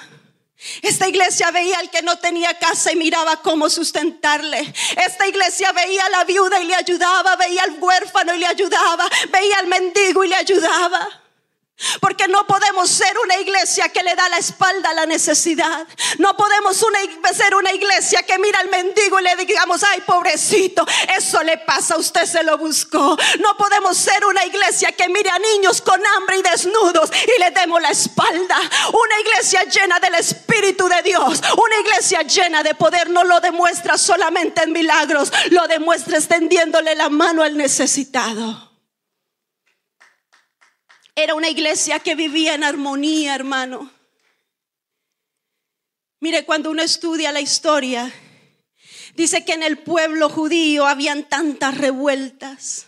[0.82, 4.74] Esta iglesia veía al que no tenía casa y miraba cómo sustentarle.
[5.06, 9.08] Esta iglesia veía a la viuda y le ayudaba, veía al huérfano y le ayudaba,
[9.30, 11.21] veía al mendigo y le ayudaba.
[12.00, 15.86] Porque no podemos ser una iglesia que le da la espalda a la necesidad.
[16.18, 21.42] No podemos ser una iglesia que mira al mendigo y le digamos, ay pobrecito, eso
[21.42, 23.16] le pasa, usted se lo buscó.
[23.40, 27.50] No podemos ser una iglesia que mire a niños con hambre y desnudos y le
[27.50, 28.58] demos la espalda.
[28.88, 31.40] Una iglesia llena del Espíritu de Dios.
[31.56, 37.08] Una iglesia llena de poder no lo demuestra solamente en milagros, lo demuestra extendiéndole la
[37.08, 38.71] mano al necesitado.
[41.14, 43.90] Era una iglesia que vivía en armonía, hermano.
[46.20, 48.12] Mire, cuando uno estudia la historia,
[49.14, 52.86] dice que en el pueblo judío habían tantas revueltas.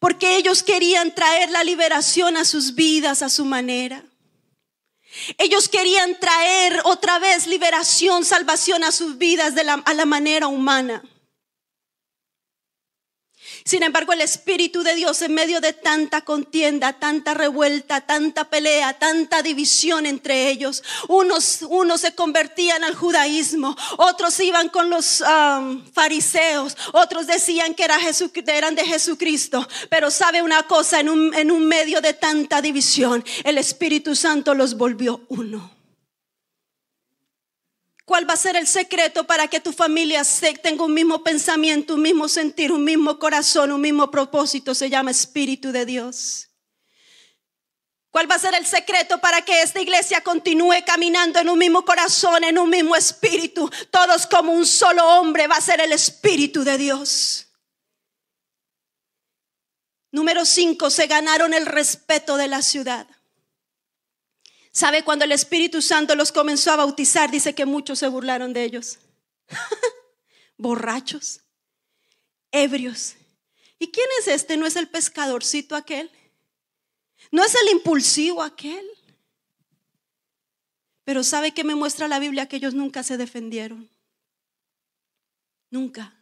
[0.00, 4.04] Porque ellos querían traer la liberación a sus vidas a su manera.
[5.38, 11.04] Ellos querían traer otra vez liberación, salvación a sus vidas a la manera humana.
[13.66, 18.98] Sin embargo, el Espíritu de Dios en medio de tanta contienda, tanta revuelta, tanta pelea,
[18.98, 25.82] tanta división entre ellos, unos, unos se convertían al judaísmo, otros iban con los um,
[25.92, 27.98] fariseos, otros decían que era
[28.46, 29.66] eran de Jesucristo.
[29.88, 34.52] Pero sabe una cosa, en un, en un medio de tanta división, el Espíritu Santo
[34.52, 35.73] los volvió uno.
[38.04, 40.22] ¿Cuál va a ser el secreto para que tu familia
[40.62, 44.74] tenga un mismo pensamiento, un mismo sentir, un mismo corazón, un mismo propósito?
[44.74, 46.50] Se llama Espíritu de Dios.
[48.10, 51.84] ¿Cuál va a ser el secreto para que esta iglesia continúe caminando en un mismo
[51.84, 53.68] corazón, en un mismo espíritu?
[53.90, 57.48] Todos como un solo hombre va a ser el Espíritu de Dios.
[60.12, 63.08] Número cinco, se ganaron el respeto de la ciudad.
[64.74, 65.04] ¿Sabe?
[65.04, 68.98] Cuando el Espíritu Santo los comenzó a bautizar, dice que muchos se burlaron de ellos.
[70.58, 71.42] Borrachos,
[72.50, 73.14] ebrios.
[73.78, 74.56] ¿Y quién es este?
[74.56, 76.10] ¿No es el pescadorcito aquel?
[77.30, 78.84] ¿No es el impulsivo aquel?
[81.04, 82.48] Pero ¿sabe que me muestra la Biblia?
[82.48, 83.88] Que ellos nunca se defendieron.
[85.70, 86.20] Nunca.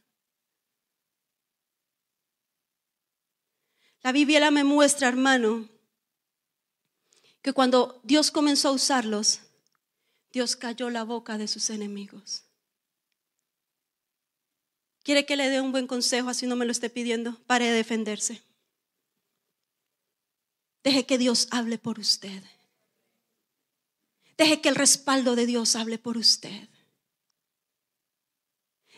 [4.03, 5.72] La Biblia me muestra, hermano,
[7.43, 9.41] que cuando Dios comenzó a usarlos,
[10.33, 12.45] Dios cayó la boca de sus enemigos.
[15.03, 17.39] ¿Quiere que le dé un buen consejo así no me lo esté pidiendo?
[17.47, 18.43] Pare de defenderse.
[20.85, 22.43] Deje que Dios hable por usted.
[24.37, 26.69] Deje que el respaldo de Dios hable por usted.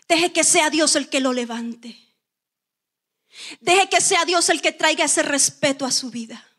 [0.06, 1.98] Deje que sea Dios el que lo levante.
[3.60, 6.53] Deje que sea Dios el que traiga ese respeto a su vida.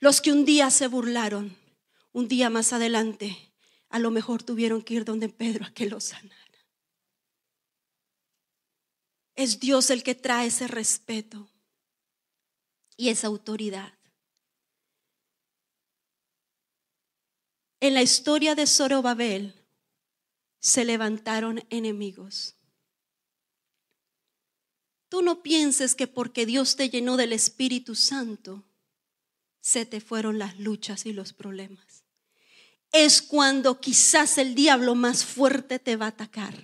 [0.00, 1.56] Los que un día se burlaron,
[2.12, 3.52] un día más adelante,
[3.90, 6.36] a lo mejor tuvieron que ir donde Pedro a que lo sanara.
[9.34, 11.50] Es Dios el que trae ese respeto
[12.96, 13.92] y esa autoridad.
[17.80, 19.54] En la historia de Zorobabel
[20.60, 22.54] se levantaron enemigos.
[25.08, 28.64] Tú no pienses que porque Dios te llenó del Espíritu Santo,
[29.60, 32.04] se te fueron las luchas y los problemas.
[32.92, 36.54] Es cuando quizás el diablo más fuerte te va a atacar,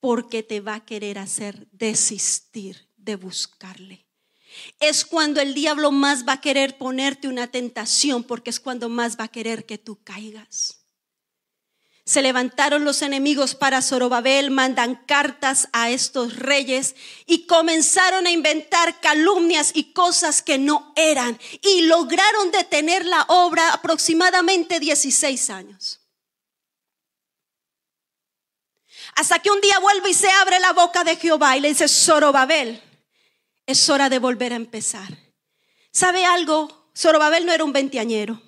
[0.00, 4.06] porque te va a querer hacer desistir de buscarle.
[4.80, 9.18] Es cuando el diablo más va a querer ponerte una tentación, porque es cuando más
[9.18, 10.85] va a querer que tú caigas.
[12.06, 16.94] Se levantaron los enemigos para Zorobabel, mandan cartas a estos reyes
[17.26, 23.72] y comenzaron a inventar calumnias y cosas que no eran y lograron detener la obra
[23.72, 26.00] aproximadamente 16 años.
[29.16, 31.88] Hasta que un día vuelve y se abre la boca de Jehová y le dice,
[31.88, 32.80] Zorobabel,
[33.66, 35.18] es hora de volver a empezar.
[35.90, 36.92] ¿Sabe algo?
[36.96, 38.45] Zorobabel no era un veinteañero.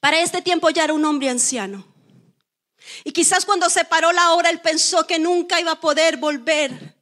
[0.00, 1.86] Para este tiempo ya era un hombre anciano.
[3.04, 6.96] Y quizás cuando se paró la hora, él pensó que nunca iba a poder volver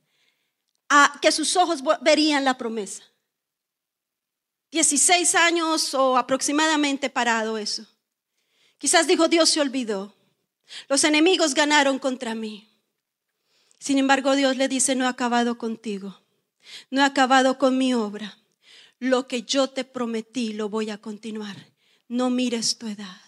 [0.89, 3.03] a que sus ojos verían la promesa.
[4.70, 7.87] 16 años o aproximadamente parado eso.
[8.79, 10.14] Quizás dijo, Dios se olvidó.
[10.89, 12.68] Los enemigos ganaron contra mí.
[13.81, 16.20] Sin embargo, Dios le dice, no he acabado contigo.
[16.91, 18.39] No he acabado con mi obra.
[18.99, 21.57] Lo que yo te prometí lo voy a continuar
[22.09, 23.21] no mires tu edad.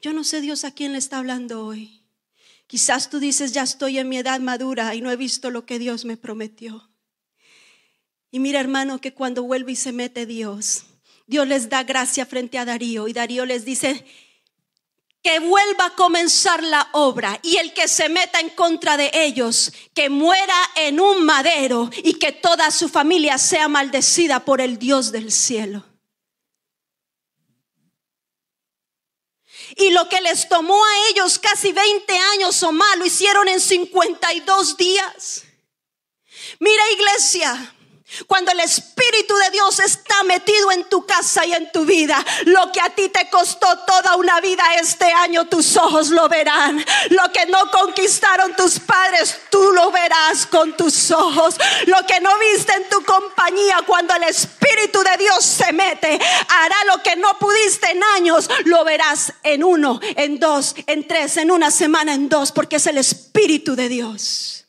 [0.00, 2.02] Yo no sé Dios a quién le está hablando hoy.
[2.66, 5.78] Quizás tú dices, ya estoy en mi edad madura y no he visto lo que
[5.78, 6.90] Dios me prometió.
[8.30, 10.84] Y mira hermano que cuando vuelve y se mete Dios,
[11.26, 14.06] Dios les da gracia frente a Darío y Darío les dice
[15.22, 19.72] que vuelva a comenzar la obra y el que se meta en contra de ellos,
[19.92, 25.12] que muera en un madero y que toda su familia sea maldecida por el Dios
[25.12, 25.89] del cielo.
[29.80, 33.60] Y lo que les tomó a ellos casi 20 años o más, lo hicieron en
[33.60, 35.44] 52 días.
[36.58, 37.74] Mira iglesia,
[38.26, 42.70] cuando el Espíritu de Dios está metido en tu casa y en tu vida, lo
[42.72, 46.84] que a ti te costó toda una vida este año, tus ojos lo verán.
[47.10, 51.56] Lo que no conquistaron tus padres, tú lo verás con tus ojos.
[51.86, 56.84] Lo que no viste en tu compañía, cuando el Espíritu de Dios se mete, hará
[56.86, 61.50] lo que no pudiste en años, lo verás en uno, en dos, en tres, en
[61.50, 64.59] una semana, en dos, porque es el Espíritu de Dios.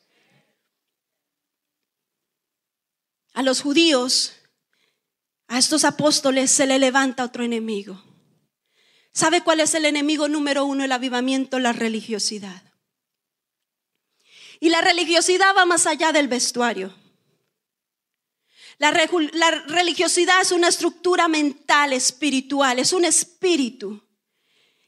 [3.42, 4.34] A los judíos,
[5.48, 8.00] a estos apóstoles se le levanta otro enemigo.
[9.14, 11.58] ¿Sabe cuál es el enemigo número uno del avivamiento?
[11.58, 12.62] La religiosidad.
[14.60, 16.96] Y la religiosidad va más allá del vestuario.
[18.78, 24.08] La, la, religiosidad es una estructura mental, espiritual, es un espíritu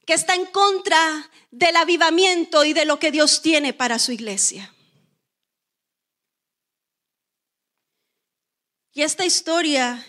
[0.05, 4.71] que está en contra del avivamiento y de lo que Dios tiene para su iglesia.
[8.93, 10.05] Y esta historia,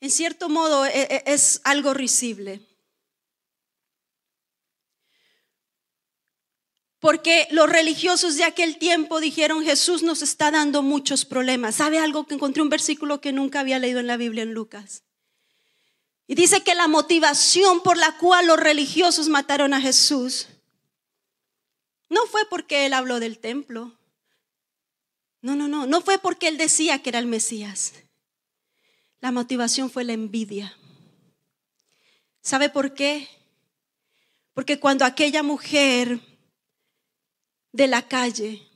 [0.00, 2.60] en cierto modo, e, e, es algo risible.
[6.98, 11.76] Porque los religiosos de aquel tiempo dijeron, Jesús nos está dando muchos problemas.
[11.76, 12.26] ¿Sabe algo?
[12.26, 15.04] Que encontré un versículo que nunca había leído en la Biblia en Lucas.
[16.26, 20.48] Y dice que la motivación por la cual los religiosos mataron a Jesús
[22.10, 23.97] no fue porque él habló del templo,
[25.40, 27.94] no, no, no, no fue porque él decía que era el Mesías.
[29.20, 30.76] La motivación fue la envidia.
[32.40, 33.28] ¿Sabe por qué?
[34.54, 36.20] Porque cuando aquella mujer
[37.72, 38.66] de la calle,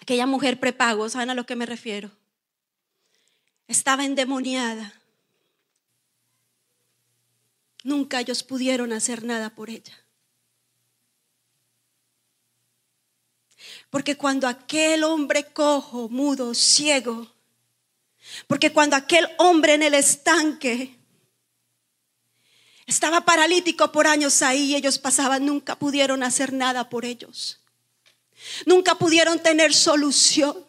[0.00, 2.10] aquella mujer prepago, ¿saben a lo que me refiero?
[3.66, 4.94] Estaba endemoniada.
[7.82, 10.03] Nunca ellos pudieron hacer nada por ella.
[13.94, 17.32] Porque cuando aquel hombre cojo, mudo, ciego,
[18.48, 20.98] porque cuando aquel hombre en el estanque
[22.86, 27.60] estaba paralítico por años ahí, ellos pasaban, nunca pudieron hacer nada por ellos.
[28.66, 30.66] Nunca pudieron tener solución.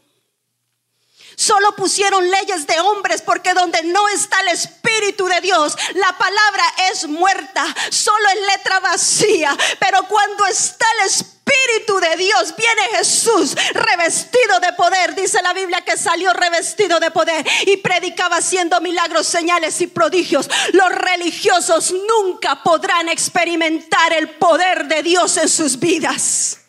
[1.36, 6.63] Solo pusieron leyes de hombres porque donde no está el Espíritu de Dios, la palabra
[6.91, 9.57] es muerta, solo es letra vacía.
[9.80, 15.15] Pero cuando está el Espíritu, Espíritu de Dios, viene Jesús revestido de poder.
[15.15, 20.49] Dice la Biblia que salió revestido de poder y predicaba haciendo milagros, señales y prodigios.
[20.73, 26.59] Los religiosos nunca podrán experimentar el poder de Dios en sus vidas.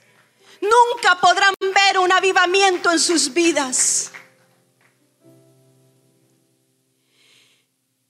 [0.61, 4.11] Nunca podrán ver un avivamiento en sus vidas.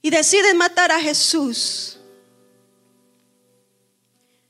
[0.03, 1.99] Y deciden matar a Jesús.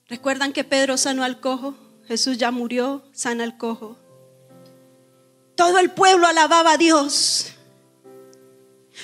[0.08, 1.85] ¿Recuerdan que Pedro sanó al cojo?
[2.08, 3.96] Jesús ya murió, sana al cojo.
[5.56, 7.52] Todo el pueblo alababa a Dios.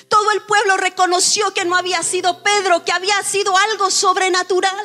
[0.07, 4.75] Todo el pueblo reconoció que no había sido Pedro, que había sido algo sobrenatural.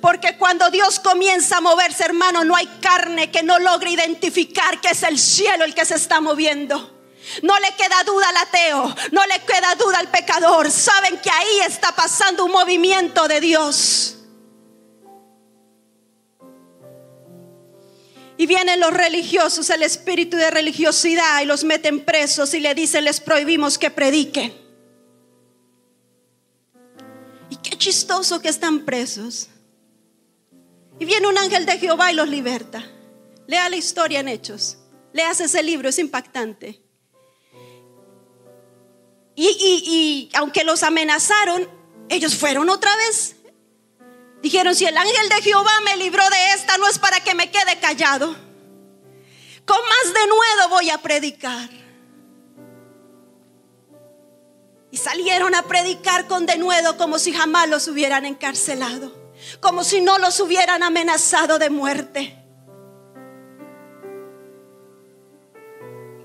[0.00, 4.88] Porque cuando Dios comienza a moverse, hermano, no hay carne que no logre identificar que
[4.88, 6.98] es el cielo el que se está moviendo.
[7.42, 10.70] No le queda duda al ateo, no le queda duda al pecador.
[10.70, 14.16] Saben que ahí está pasando un movimiento de Dios.
[18.40, 23.04] Y vienen los religiosos, el espíritu de religiosidad, y los meten presos y le dicen,
[23.04, 24.54] les prohibimos que prediquen.
[27.50, 29.48] Y qué chistoso que están presos.
[30.98, 32.82] Y viene un ángel de Jehová y los liberta.
[33.46, 34.78] Lea la historia en Hechos.
[35.12, 36.80] Leas ese libro, es impactante.
[39.34, 41.68] Y, y, aunque los amenazaron,
[42.08, 43.36] ellos fueron otra vez
[44.42, 47.50] Dijeron, si el ángel de Jehová me libró de esta, no es para que me
[47.50, 48.34] quede callado.
[49.66, 51.68] Con más de nuevo voy a predicar.
[54.90, 59.14] Y salieron a predicar con denuedo como si jamás los hubieran encarcelado,
[59.60, 62.36] como si no los hubieran amenazado de muerte.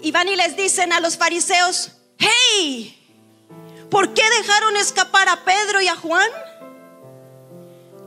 [0.01, 2.97] Y van y les dicen a los fariseos, hey,
[3.91, 6.30] ¿por qué dejaron escapar a Pedro y a Juan?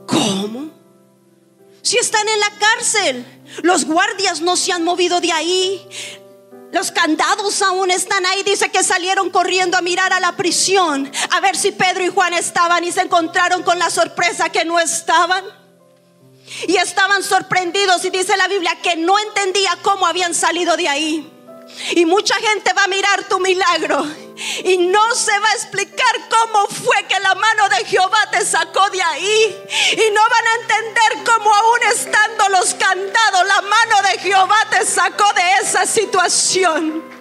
[0.09, 0.71] ¿Cómo?
[1.81, 3.25] Si están en la cárcel,
[3.63, 5.87] los guardias no se han movido de ahí.
[6.71, 8.43] Los candados aún están ahí.
[8.43, 12.33] Dice que salieron corriendo a mirar a la prisión a ver si Pedro y Juan
[12.33, 15.43] estaban y se encontraron con la sorpresa que no estaban.
[16.67, 21.31] Y estaban sorprendidos y dice la Biblia que no entendía cómo habían salido de ahí.
[21.95, 24.05] Y mucha gente va a mirar tu milagro
[24.63, 28.89] y no se va a explicar cómo fue que la mano de Jehová te sacó
[28.89, 29.65] de ahí.
[29.91, 34.85] Y no van a entender cómo aún estando los candados, la mano de Jehová te
[34.85, 37.18] sacó de esa situación.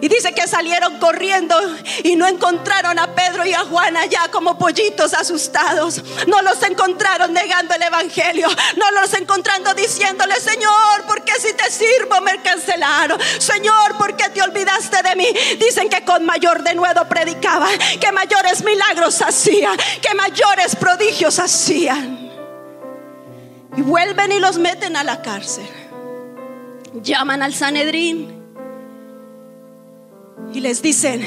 [0.00, 1.56] Y dice que salieron corriendo
[2.02, 6.02] y no encontraron a Pedro y a Juan allá como pollitos asustados.
[6.26, 8.48] No los encontraron negando el evangelio.
[8.76, 13.20] No los encontrando diciéndole, Señor, ¿por qué si te sirvo me cancelaron?
[13.38, 15.26] Señor, ¿por qué te olvidaste de mí?
[15.58, 17.68] Dicen que con mayor denuedo predicaba,
[18.00, 22.30] que mayores milagros hacía, que mayores prodigios hacían.
[23.76, 25.68] Y vuelven y los meten a la cárcel.
[26.94, 28.39] Llaman al Sanedrín
[30.52, 31.22] y les dicen,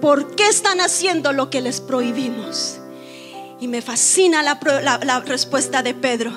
[0.00, 2.78] ¿por qué están haciendo lo que les prohibimos?
[3.60, 4.58] Y me fascina la,
[5.02, 6.32] la, respuesta de Pedro.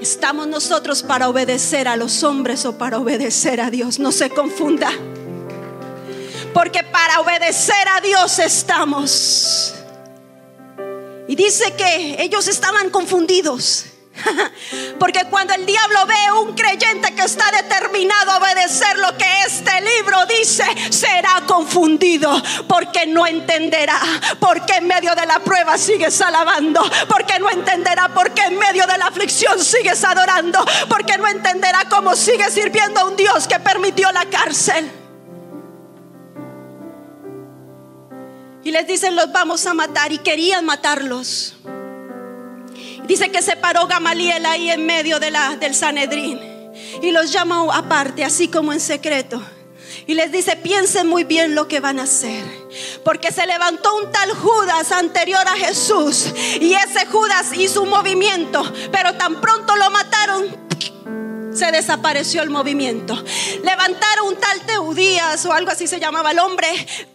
[0.00, 3.98] ¿Estamos nosotros para obedecer a los hombres o para obedecer a Dios?
[3.98, 4.90] No se confunda.
[6.52, 9.74] Porque para obedecer a Dios estamos.
[11.28, 13.86] Y dice que ellos estaban confundidos.
[14.98, 19.70] Porque cuando el diablo ve un creyente que está determinado a obedecer lo que este
[19.80, 22.30] libro dice, será confundido
[22.68, 23.98] porque no entenderá.
[24.38, 26.82] Porque en medio de la prueba sigues alabando.
[27.08, 30.64] Porque no entenderá porque en medio de la aflicción sigues adorando.
[30.88, 34.90] Porque no entenderá cómo sigues sirviendo a un Dios que permitió la cárcel.
[38.64, 40.12] Y les dicen, los vamos a matar.
[40.12, 41.56] Y querían matarlos.
[43.06, 46.38] Dice que se paró Gamaliel ahí en medio de la, del Sanedrín
[47.02, 49.42] y los llamó aparte, así como en secreto.
[50.06, 52.44] Y les dice, piensen muy bien lo que van a hacer.
[53.04, 56.32] Porque se levantó un tal Judas anterior a Jesús.
[56.60, 58.64] Y ese Judas hizo un movimiento.
[58.90, 60.56] Pero tan pronto lo mataron,
[61.54, 63.22] se desapareció el movimiento.
[63.62, 66.68] Levantaron un tal Teudías o algo así se llamaba el hombre.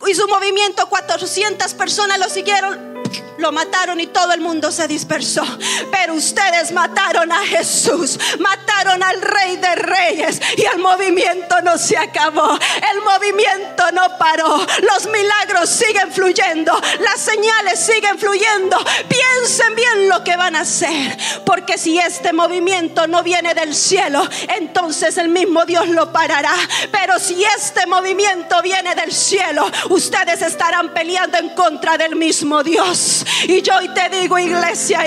[0.07, 2.97] Hizo un movimiento, 400 personas lo siguieron
[3.37, 5.43] lo mataron y todo el mundo se dispersó.
[5.91, 11.97] Pero ustedes mataron a Jesús, mataron al Rey de Reyes y el movimiento no se
[11.97, 12.57] acabó.
[12.91, 14.65] El movimiento no paró.
[14.81, 18.77] Los milagros siguen fluyendo, las señales siguen fluyendo.
[19.07, 24.27] Piensen bien lo que van a hacer, porque si este movimiento no viene del cielo,
[24.57, 26.53] entonces el mismo Dios lo parará.
[26.91, 33.25] Pero si este movimiento viene del cielo, ustedes estarán peleando en contra del mismo Dios.
[33.43, 35.05] Y yo hoy te digo, iglesia,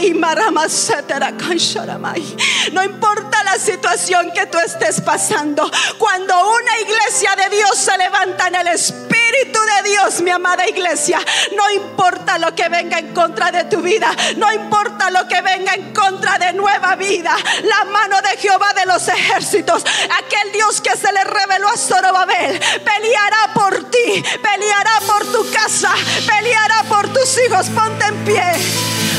[2.72, 8.48] no importa la situación que tú estés pasando, cuando una iglesia de Dios se levanta
[8.48, 11.18] en el Espíritu de Dios, mi amada iglesia,
[11.56, 15.74] no importa lo que venga en contra de tu vida, no importa lo que venga
[15.74, 20.96] en contra de nueva vida, la mano de Jehová de los ejércitos, aquel Dios que
[20.96, 25.92] se le reveló a Zorobabel, peleará por ti, peleará por tu casa,
[26.26, 27.66] peleará por tus hijos.
[27.68, 28.42] Ponte en pie.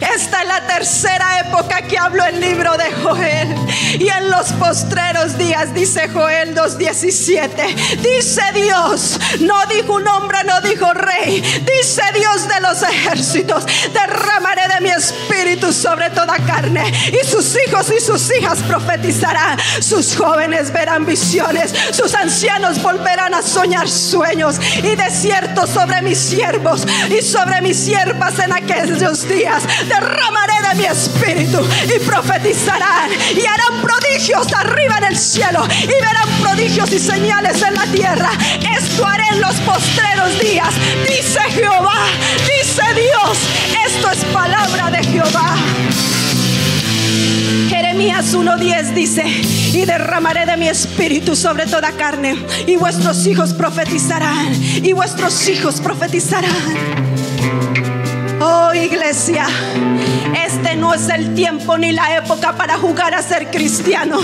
[0.00, 3.54] Esta es la tercera época que habló el libro de Joel.
[3.98, 10.60] Y en los postreros días, dice Joel 2.17, dice Dios, no dijo un hombre, no
[10.60, 16.92] dijo rey, dice Dios de los ejércitos, derramaré de mi espíritu sobre toda carne.
[17.12, 23.42] Y sus hijos y sus hijas profetizarán, sus jóvenes verán visiones, sus ancianos volverán a
[23.42, 24.56] soñar sueños.
[24.82, 30.84] Y desierto sobre mis siervos y sobre mis siervas en aquellos días derramaré de mi
[30.84, 37.62] espíritu y profetizarán y harán prodigios arriba en el cielo y verán prodigios y señales
[37.62, 38.30] en la tierra.
[38.76, 40.74] Esto haré en los postreros días,
[41.08, 42.06] dice Jehová,
[42.58, 43.38] dice Dios.
[43.86, 45.56] Esto es palabra de Jehová.
[47.68, 54.52] Jeremías 1:10 dice, y derramaré de mi espíritu sobre toda carne, y vuestros hijos profetizarán,
[54.82, 57.95] y vuestros hijos profetizarán.
[58.38, 59.46] Oh iglesia,
[60.34, 64.20] este no es el tiempo ni la época para jugar a ser cristiano.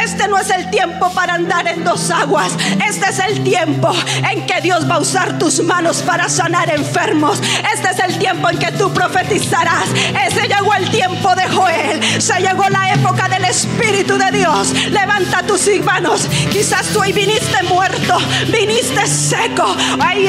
[0.00, 2.52] Este no es el tiempo para andar en dos aguas.
[2.86, 3.92] Este es el tiempo
[4.30, 7.40] en que Dios va a usar tus manos para sanar enfermos.
[7.74, 9.88] Este es el tiempo en que tú profetizarás.
[10.26, 12.20] Ese llegó el tiempo de Joel.
[12.20, 14.72] Se llegó la época del Espíritu de Dios.
[14.90, 16.26] Levanta tus manos.
[16.50, 18.18] Quizás tú hoy viniste muerto,
[18.50, 19.76] viniste seco.
[20.00, 20.28] Ay,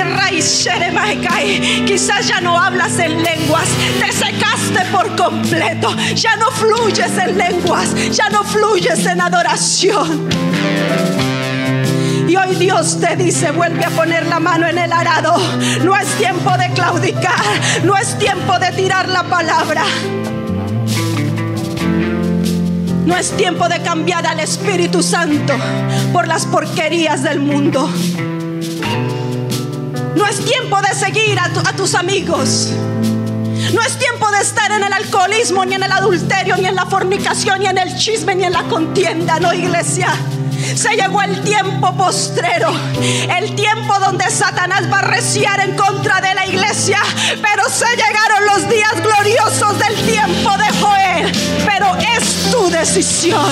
[1.85, 3.67] Quizás ya no hablas en lenguas,
[3.99, 10.29] te secaste por completo, ya no fluyes en lenguas, ya no fluyes en adoración.
[12.27, 15.35] Y hoy Dios te dice, vuelve a poner la mano en el arado.
[15.83, 17.43] No es tiempo de claudicar,
[17.83, 19.83] no es tiempo de tirar la palabra.
[23.05, 25.53] No es tiempo de cambiar al Espíritu Santo
[26.13, 27.89] por las porquerías del mundo.
[30.15, 32.69] No es tiempo de seguir a, tu- a tus amigos.
[33.73, 36.85] No es tiempo de estar en el alcoholismo, ni en el adulterio, ni en la
[36.85, 40.09] fornicación, ni en el chisme, ni en la contienda, no iglesia.
[40.75, 42.71] Se llegó el tiempo postrero,
[43.37, 46.99] el tiempo donde Satanás va a reciar en contra de la iglesia,
[47.41, 51.42] pero se llegaron los días gloriosos del tiempo de Joel.
[52.17, 53.51] Es tu decisión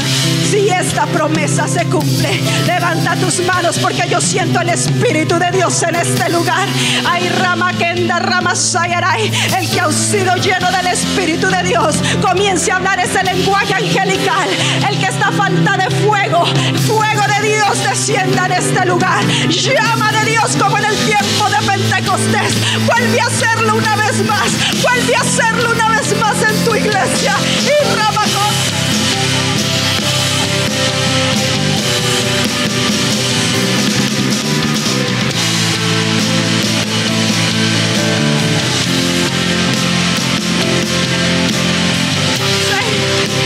[0.49, 2.41] si esta promesa se cumple.
[2.65, 6.67] Levanta tus manos porque yo siento el Espíritu de Dios en este lugar.
[7.05, 12.71] Ay, Rama Kenda, Rama Sayaray, el que ha sido lleno del Espíritu de Dios, comience
[12.71, 14.49] a hablar ese lenguaje angelical.
[14.89, 16.45] El que está a falta de fuego,
[16.87, 19.23] fuego de Dios descienda en este lugar.
[19.49, 22.53] Llama de Dios como en el tiempo de Pentecostés.
[22.85, 24.51] Vuelve a hacerlo una vez más.
[24.81, 27.35] Vuelve a hacerlo una vez más en tu iglesia.
[27.65, 28.25] Y Rama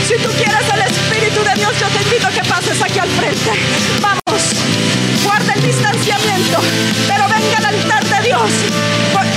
[0.06, 3.08] Si tú quieres el Espíritu de Dios, yo te invito a que pases aquí al
[3.08, 4.25] frente.
[5.66, 6.60] Distanciamiento,
[7.08, 8.50] pero venga al altar de Dios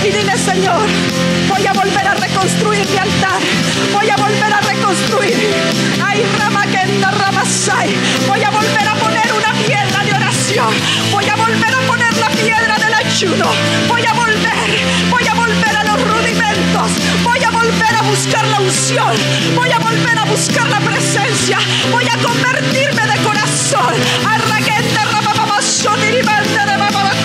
[0.03, 0.87] y dile, Señor,
[1.49, 3.41] voy a volver a reconstruir mi altar,
[3.91, 5.35] voy a volver a reconstruir.
[6.05, 7.95] Ay, Ramakenda Ramasai,
[8.27, 10.73] voy a volver a poner una piedra de oración,
[11.11, 13.47] voy a volver a poner la piedra del ayuno,
[13.87, 14.69] voy a volver,
[15.09, 16.91] voy a volver a los rudimentos.
[17.23, 19.13] Voy a volver a buscar la unción.
[19.55, 21.57] Voy a volver a buscar la presencia.
[21.91, 23.93] Voy a convertirme de corazón.
[24.25, 25.38] Arraquente, rabababasón,
[25.81, 27.18] Shoniri Bandana Baba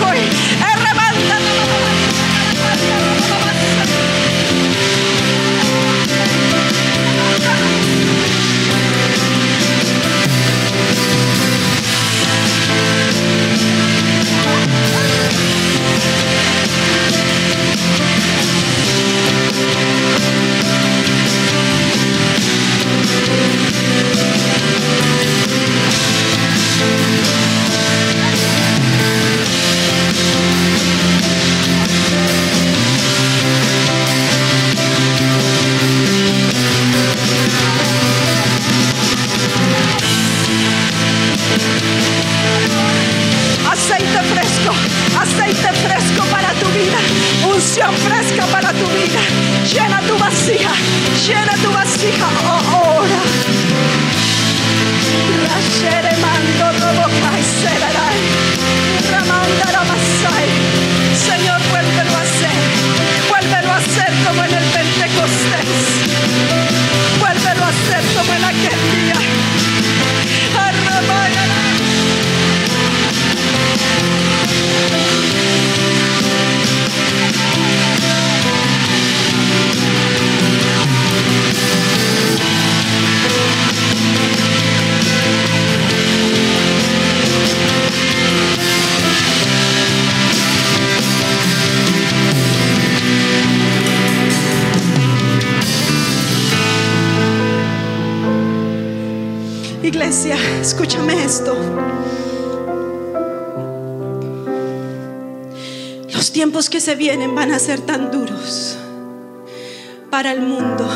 [110.25, 110.87] para el mundo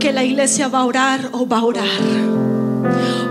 [0.00, 1.84] que la iglesia va a orar o va a orar.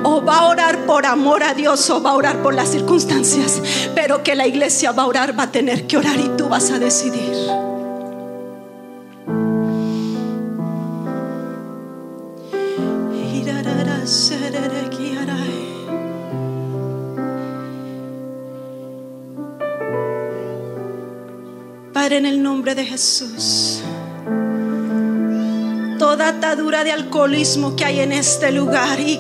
[0.03, 3.59] O va a orar por amor a Dios o va a orar por las circunstancias.
[3.95, 6.69] Pero que la iglesia va a orar, va a tener que orar y tú vas
[6.69, 7.33] a decidir.
[21.93, 23.76] Padre, en el nombre de Jesús,
[26.17, 29.19] toda atadura de alcoholismo que hay en este lugar y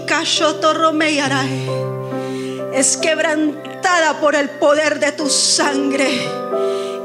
[0.73, 1.69] Romeiaray,
[2.73, 6.09] es quebrantada por el poder de tu sangre.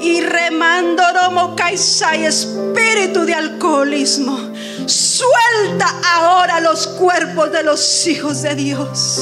[0.01, 4.39] Y remando Romo Kaisai, espíritu de alcoholismo,
[4.87, 9.21] suelta ahora los cuerpos de los hijos de Dios.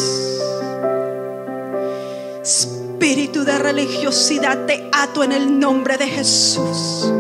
[2.45, 7.20] Espíritu de religiosidad, te ato en el nombre de Jesús.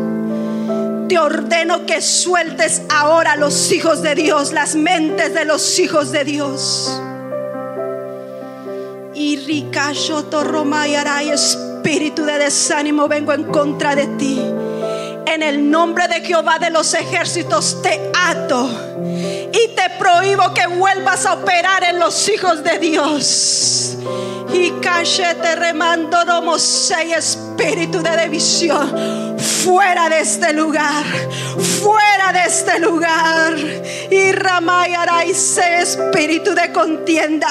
[1.10, 6.22] Te ordeno que sueltes ahora los hijos de Dios, las mentes de los hijos de
[6.22, 6.88] Dios.
[9.12, 9.38] Y
[11.32, 14.40] espíritu de desánimo, vengo en contra de ti.
[15.26, 18.70] En el nombre de Jehová de los ejércitos te ato
[19.52, 23.96] y te prohíbo que vuelvas a operar en los hijos de Dios.
[24.52, 24.70] Y
[25.34, 26.24] te remando
[26.56, 31.04] sei espíritu de división fuera de este lugar,
[31.82, 33.54] fuera de este lugar.
[34.10, 37.48] Y Ramayara y se espíritu de contienda,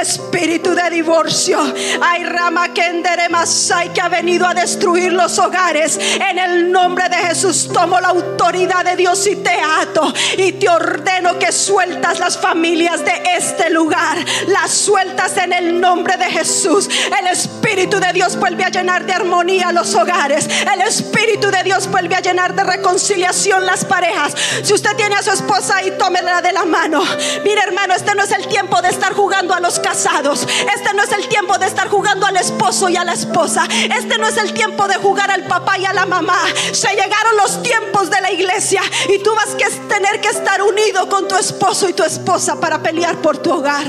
[0.00, 1.58] espíritu de divorcio.
[2.00, 5.98] Ay Rama Kenderemasai que ha venido a destruir los hogares.
[6.30, 10.68] En el nombre de Jesús tomo la autoridad de Dios y te ato y te
[10.68, 14.16] ordeno que sueltas las familias de este lugar.
[14.48, 16.88] Las sueltas en el nombre de Jesús.
[17.20, 20.48] El espíritu de Dios vuelve a llenar de armonía los hogares.
[20.72, 24.34] El espíritu de Dios vuelve a llenar de reconciliación las parejas.
[24.62, 27.02] Si usted tiene a su esposa ahí, tómela de la mano.
[27.44, 30.46] Mire, hermano, este no es el tiempo de estar jugando a los casados.
[30.74, 33.66] Este no es el tiempo de estar jugando al esposo y a la esposa.
[33.68, 36.38] Este no es el tiempo de jugar al papá y a la mamá.
[36.72, 41.08] Se llegaron los tiempos de la iglesia y tú vas a tener que estar unido
[41.08, 43.84] con tu esposo y tu esposa para pelear por tu hogar.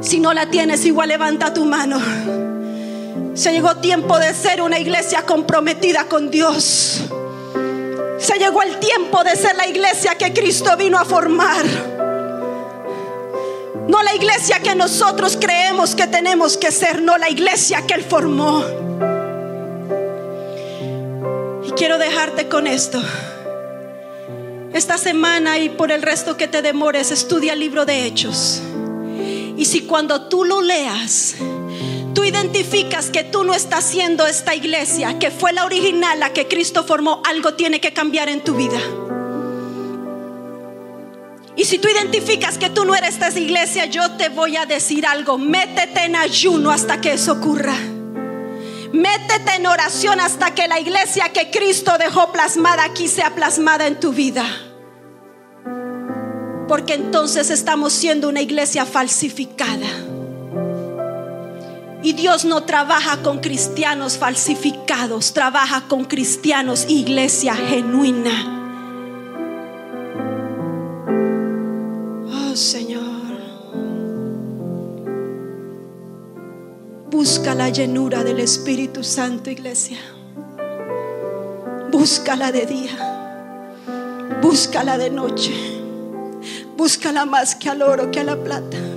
[0.00, 2.47] Si no la tienes, igual levanta tu mano.
[3.38, 7.02] Se llegó tiempo de ser una iglesia comprometida con Dios.
[8.18, 11.64] Se llegó el tiempo de ser la iglesia que Cristo vino a formar.
[13.86, 18.02] No la iglesia que nosotros creemos que tenemos que ser, no la iglesia que Él
[18.02, 18.64] formó.
[21.64, 23.00] Y quiero dejarte con esto.
[24.72, 28.62] Esta semana y por el resto que te demores, estudia el libro de Hechos.
[29.56, 31.36] Y si cuando tú lo leas,
[32.18, 36.48] tú identificas que tú no estás siendo esta iglesia, que fue la original, la que
[36.48, 38.80] Cristo formó, algo tiene que cambiar en tu vida.
[41.54, 45.06] Y si tú identificas que tú no eres esta iglesia, yo te voy a decir
[45.06, 45.38] algo.
[45.38, 47.76] Métete en ayuno hasta que eso ocurra.
[48.92, 54.00] Métete en oración hasta que la iglesia que Cristo dejó plasmada aquí sea plasmada en
[54.00, 54.44] tu vida.
[56.66, 59.86] Porque entonces estamos siendo una iglesia falsificada.
[62.02, 68.58] Y Dios no trabaja con cristianos falsificados, trabaja con cristianos, iglesia genuina.
[77.10, 79.98] Busca la llenura del Espíritu Santo, iglesia.
[81.90, 83.78] Búscala de día.
[84.40, 85.52] Búscala de noche.
[86.76, 88.87] Búscala más que al oro, que a la plata.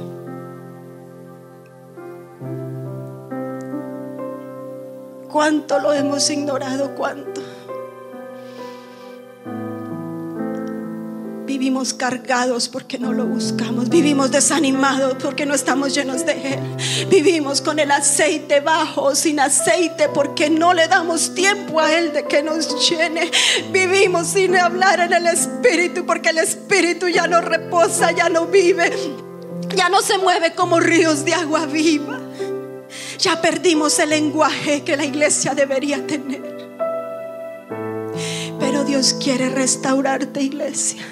[5.32, 6.94] ¿Cuánto lo hemos ignorado?
[6.94, 7.42] ¿Cuánto?
[11.46, 13.88] Vivimos cargados porque no lo buscamos.
[13.88, 16.60] Vivimos desanimados porque no estamos llenos de Él.
[17.10, 22.26] Vivimos con el aceite bajo, sin aceite, porque no le damos tiempo a Él de
[22.26, 23.32] que nos llene.
[23.72, 28.92] Vivimos sin hablar en el Espíritu porque el Espíritu ya no reposa, ya no vive,
[29.76, 32.21] ya no se mueve como ríos de agua viva.
[33.22, 36.42] Ya perdimos el lenguaje que la iglesia debería tener.
[38.60, 41.04] Pero Dios quiere restaurarte, iglesia.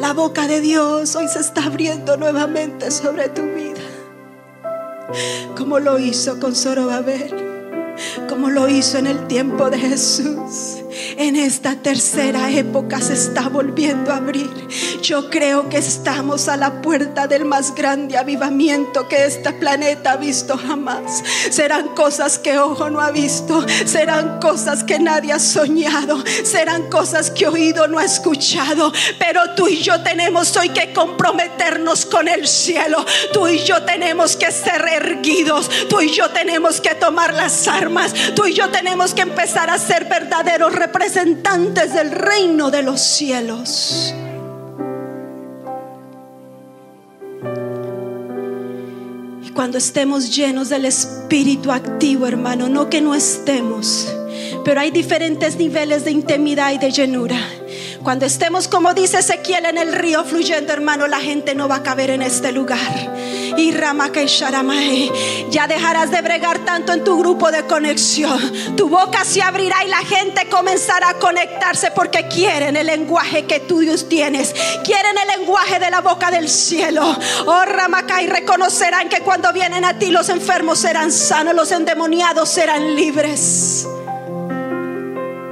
[0.00, 3.82] La boca de Dios hoy se está abriendo nuevamente sobre tu vida.
[5.54, 7.34] Como lo hizo con Zorobabel.
[8.26, 10.78] Como lo hizo en el tiempo de Jesús
[11.16, 14.50] en esta tercera época se está volviendo a abrir.
[15.02, 20.16] Yo creo que estamos a la puerta del más grande avivamiento que este planeta ha
[20.16, 21.22] visto jamás.
[21.50, 27.30] Serán cosas que ojo no ha visto, serán cosas que nadie ha soñado, serán cosas
[27.30, 32.46] que oído no ha escuchado, pero tú y yo tenemos hoy que comprometernos con el
[32.46, 33.04] cielo.
[33.32, 38.12] Tú y yo tenemos que ser erguidos, tú y yo tenemos que tomar las armas,
[38.34, 44.14] tú y yo tenemos que empezar a ser verdaderos representantes del reino de los cielos.
[49.44, 54.10] Y cuando estemos llenos del Espíritu activo, hermano, no que no estemos,
[54.64, 57.36] pero hay diferentes niveles de intimidad y de llenura.
[58.02, 61.82] Cuando estemos, como dice Ezequiel, en el río fluyendo, hermano, la gente no va a
[61.82, 63.14] caber en este lugar.
[63.58, 65.10] Y Ramaka y
[65.50, 68.38] ya dejarás de bregar tanto en tu grupo de conexión.
[68.76, 73.58] Tu boca se abrirá y la gente comenzará a conectarse porque quieren el lenguaje que
[73.58, 74.54] tú Dios tienes.
[74.84, 77.02] Quieren el lenguaje de la boca del cielo.
[77.46, 82.48] Oh Ramaka y reconocerán que cuando vienen a ti los enfermos serán sanos, los endemoniados
[82.48, 83.88] serán libres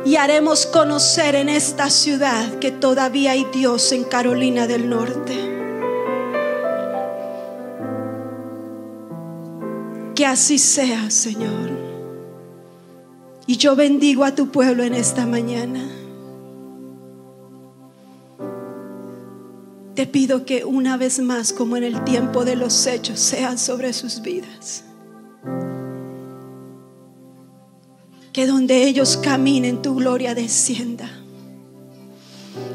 [0.05, 5.58] y haremos conocer en esta ciudad que todavía hay Dios en Carolina del Norte.
[10.19, 11.71] Que así sea, Señor.
[13.47, 15.89] Y yo bendigo a tu pueblo en esta mañana.
[19.95, 23.93] Te pido que una vez más, como en el tiempo de los hechos, sean sobre
[23.93, 24.83] sus vidas.
[28.33, 31.09] que donde ellos caminen tu gloria descienda.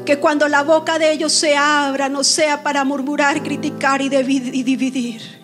[0.06, 5.43] Que cuando la boca de ellos se abra no sea para murmurar, criticar y dividir.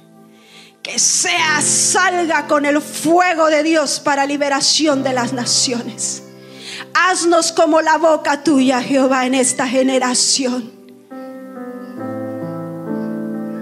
[0.83, 6.22] Que sea, salga con el fuego de Dios para liberación de las naciones.
[6.95, 10.70] Haznos como la boca tuya, Jehová, en esta generación.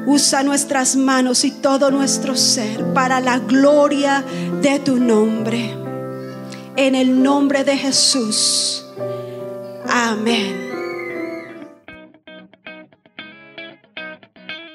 [0.06, 4.24] Usa nuestras manos y todo nuestro ser para la gloria
[4.62, 5.78] de tu nombre
[6.78, 8.84] en el nombre de Jesús.
[9.88, 10.67] Amén.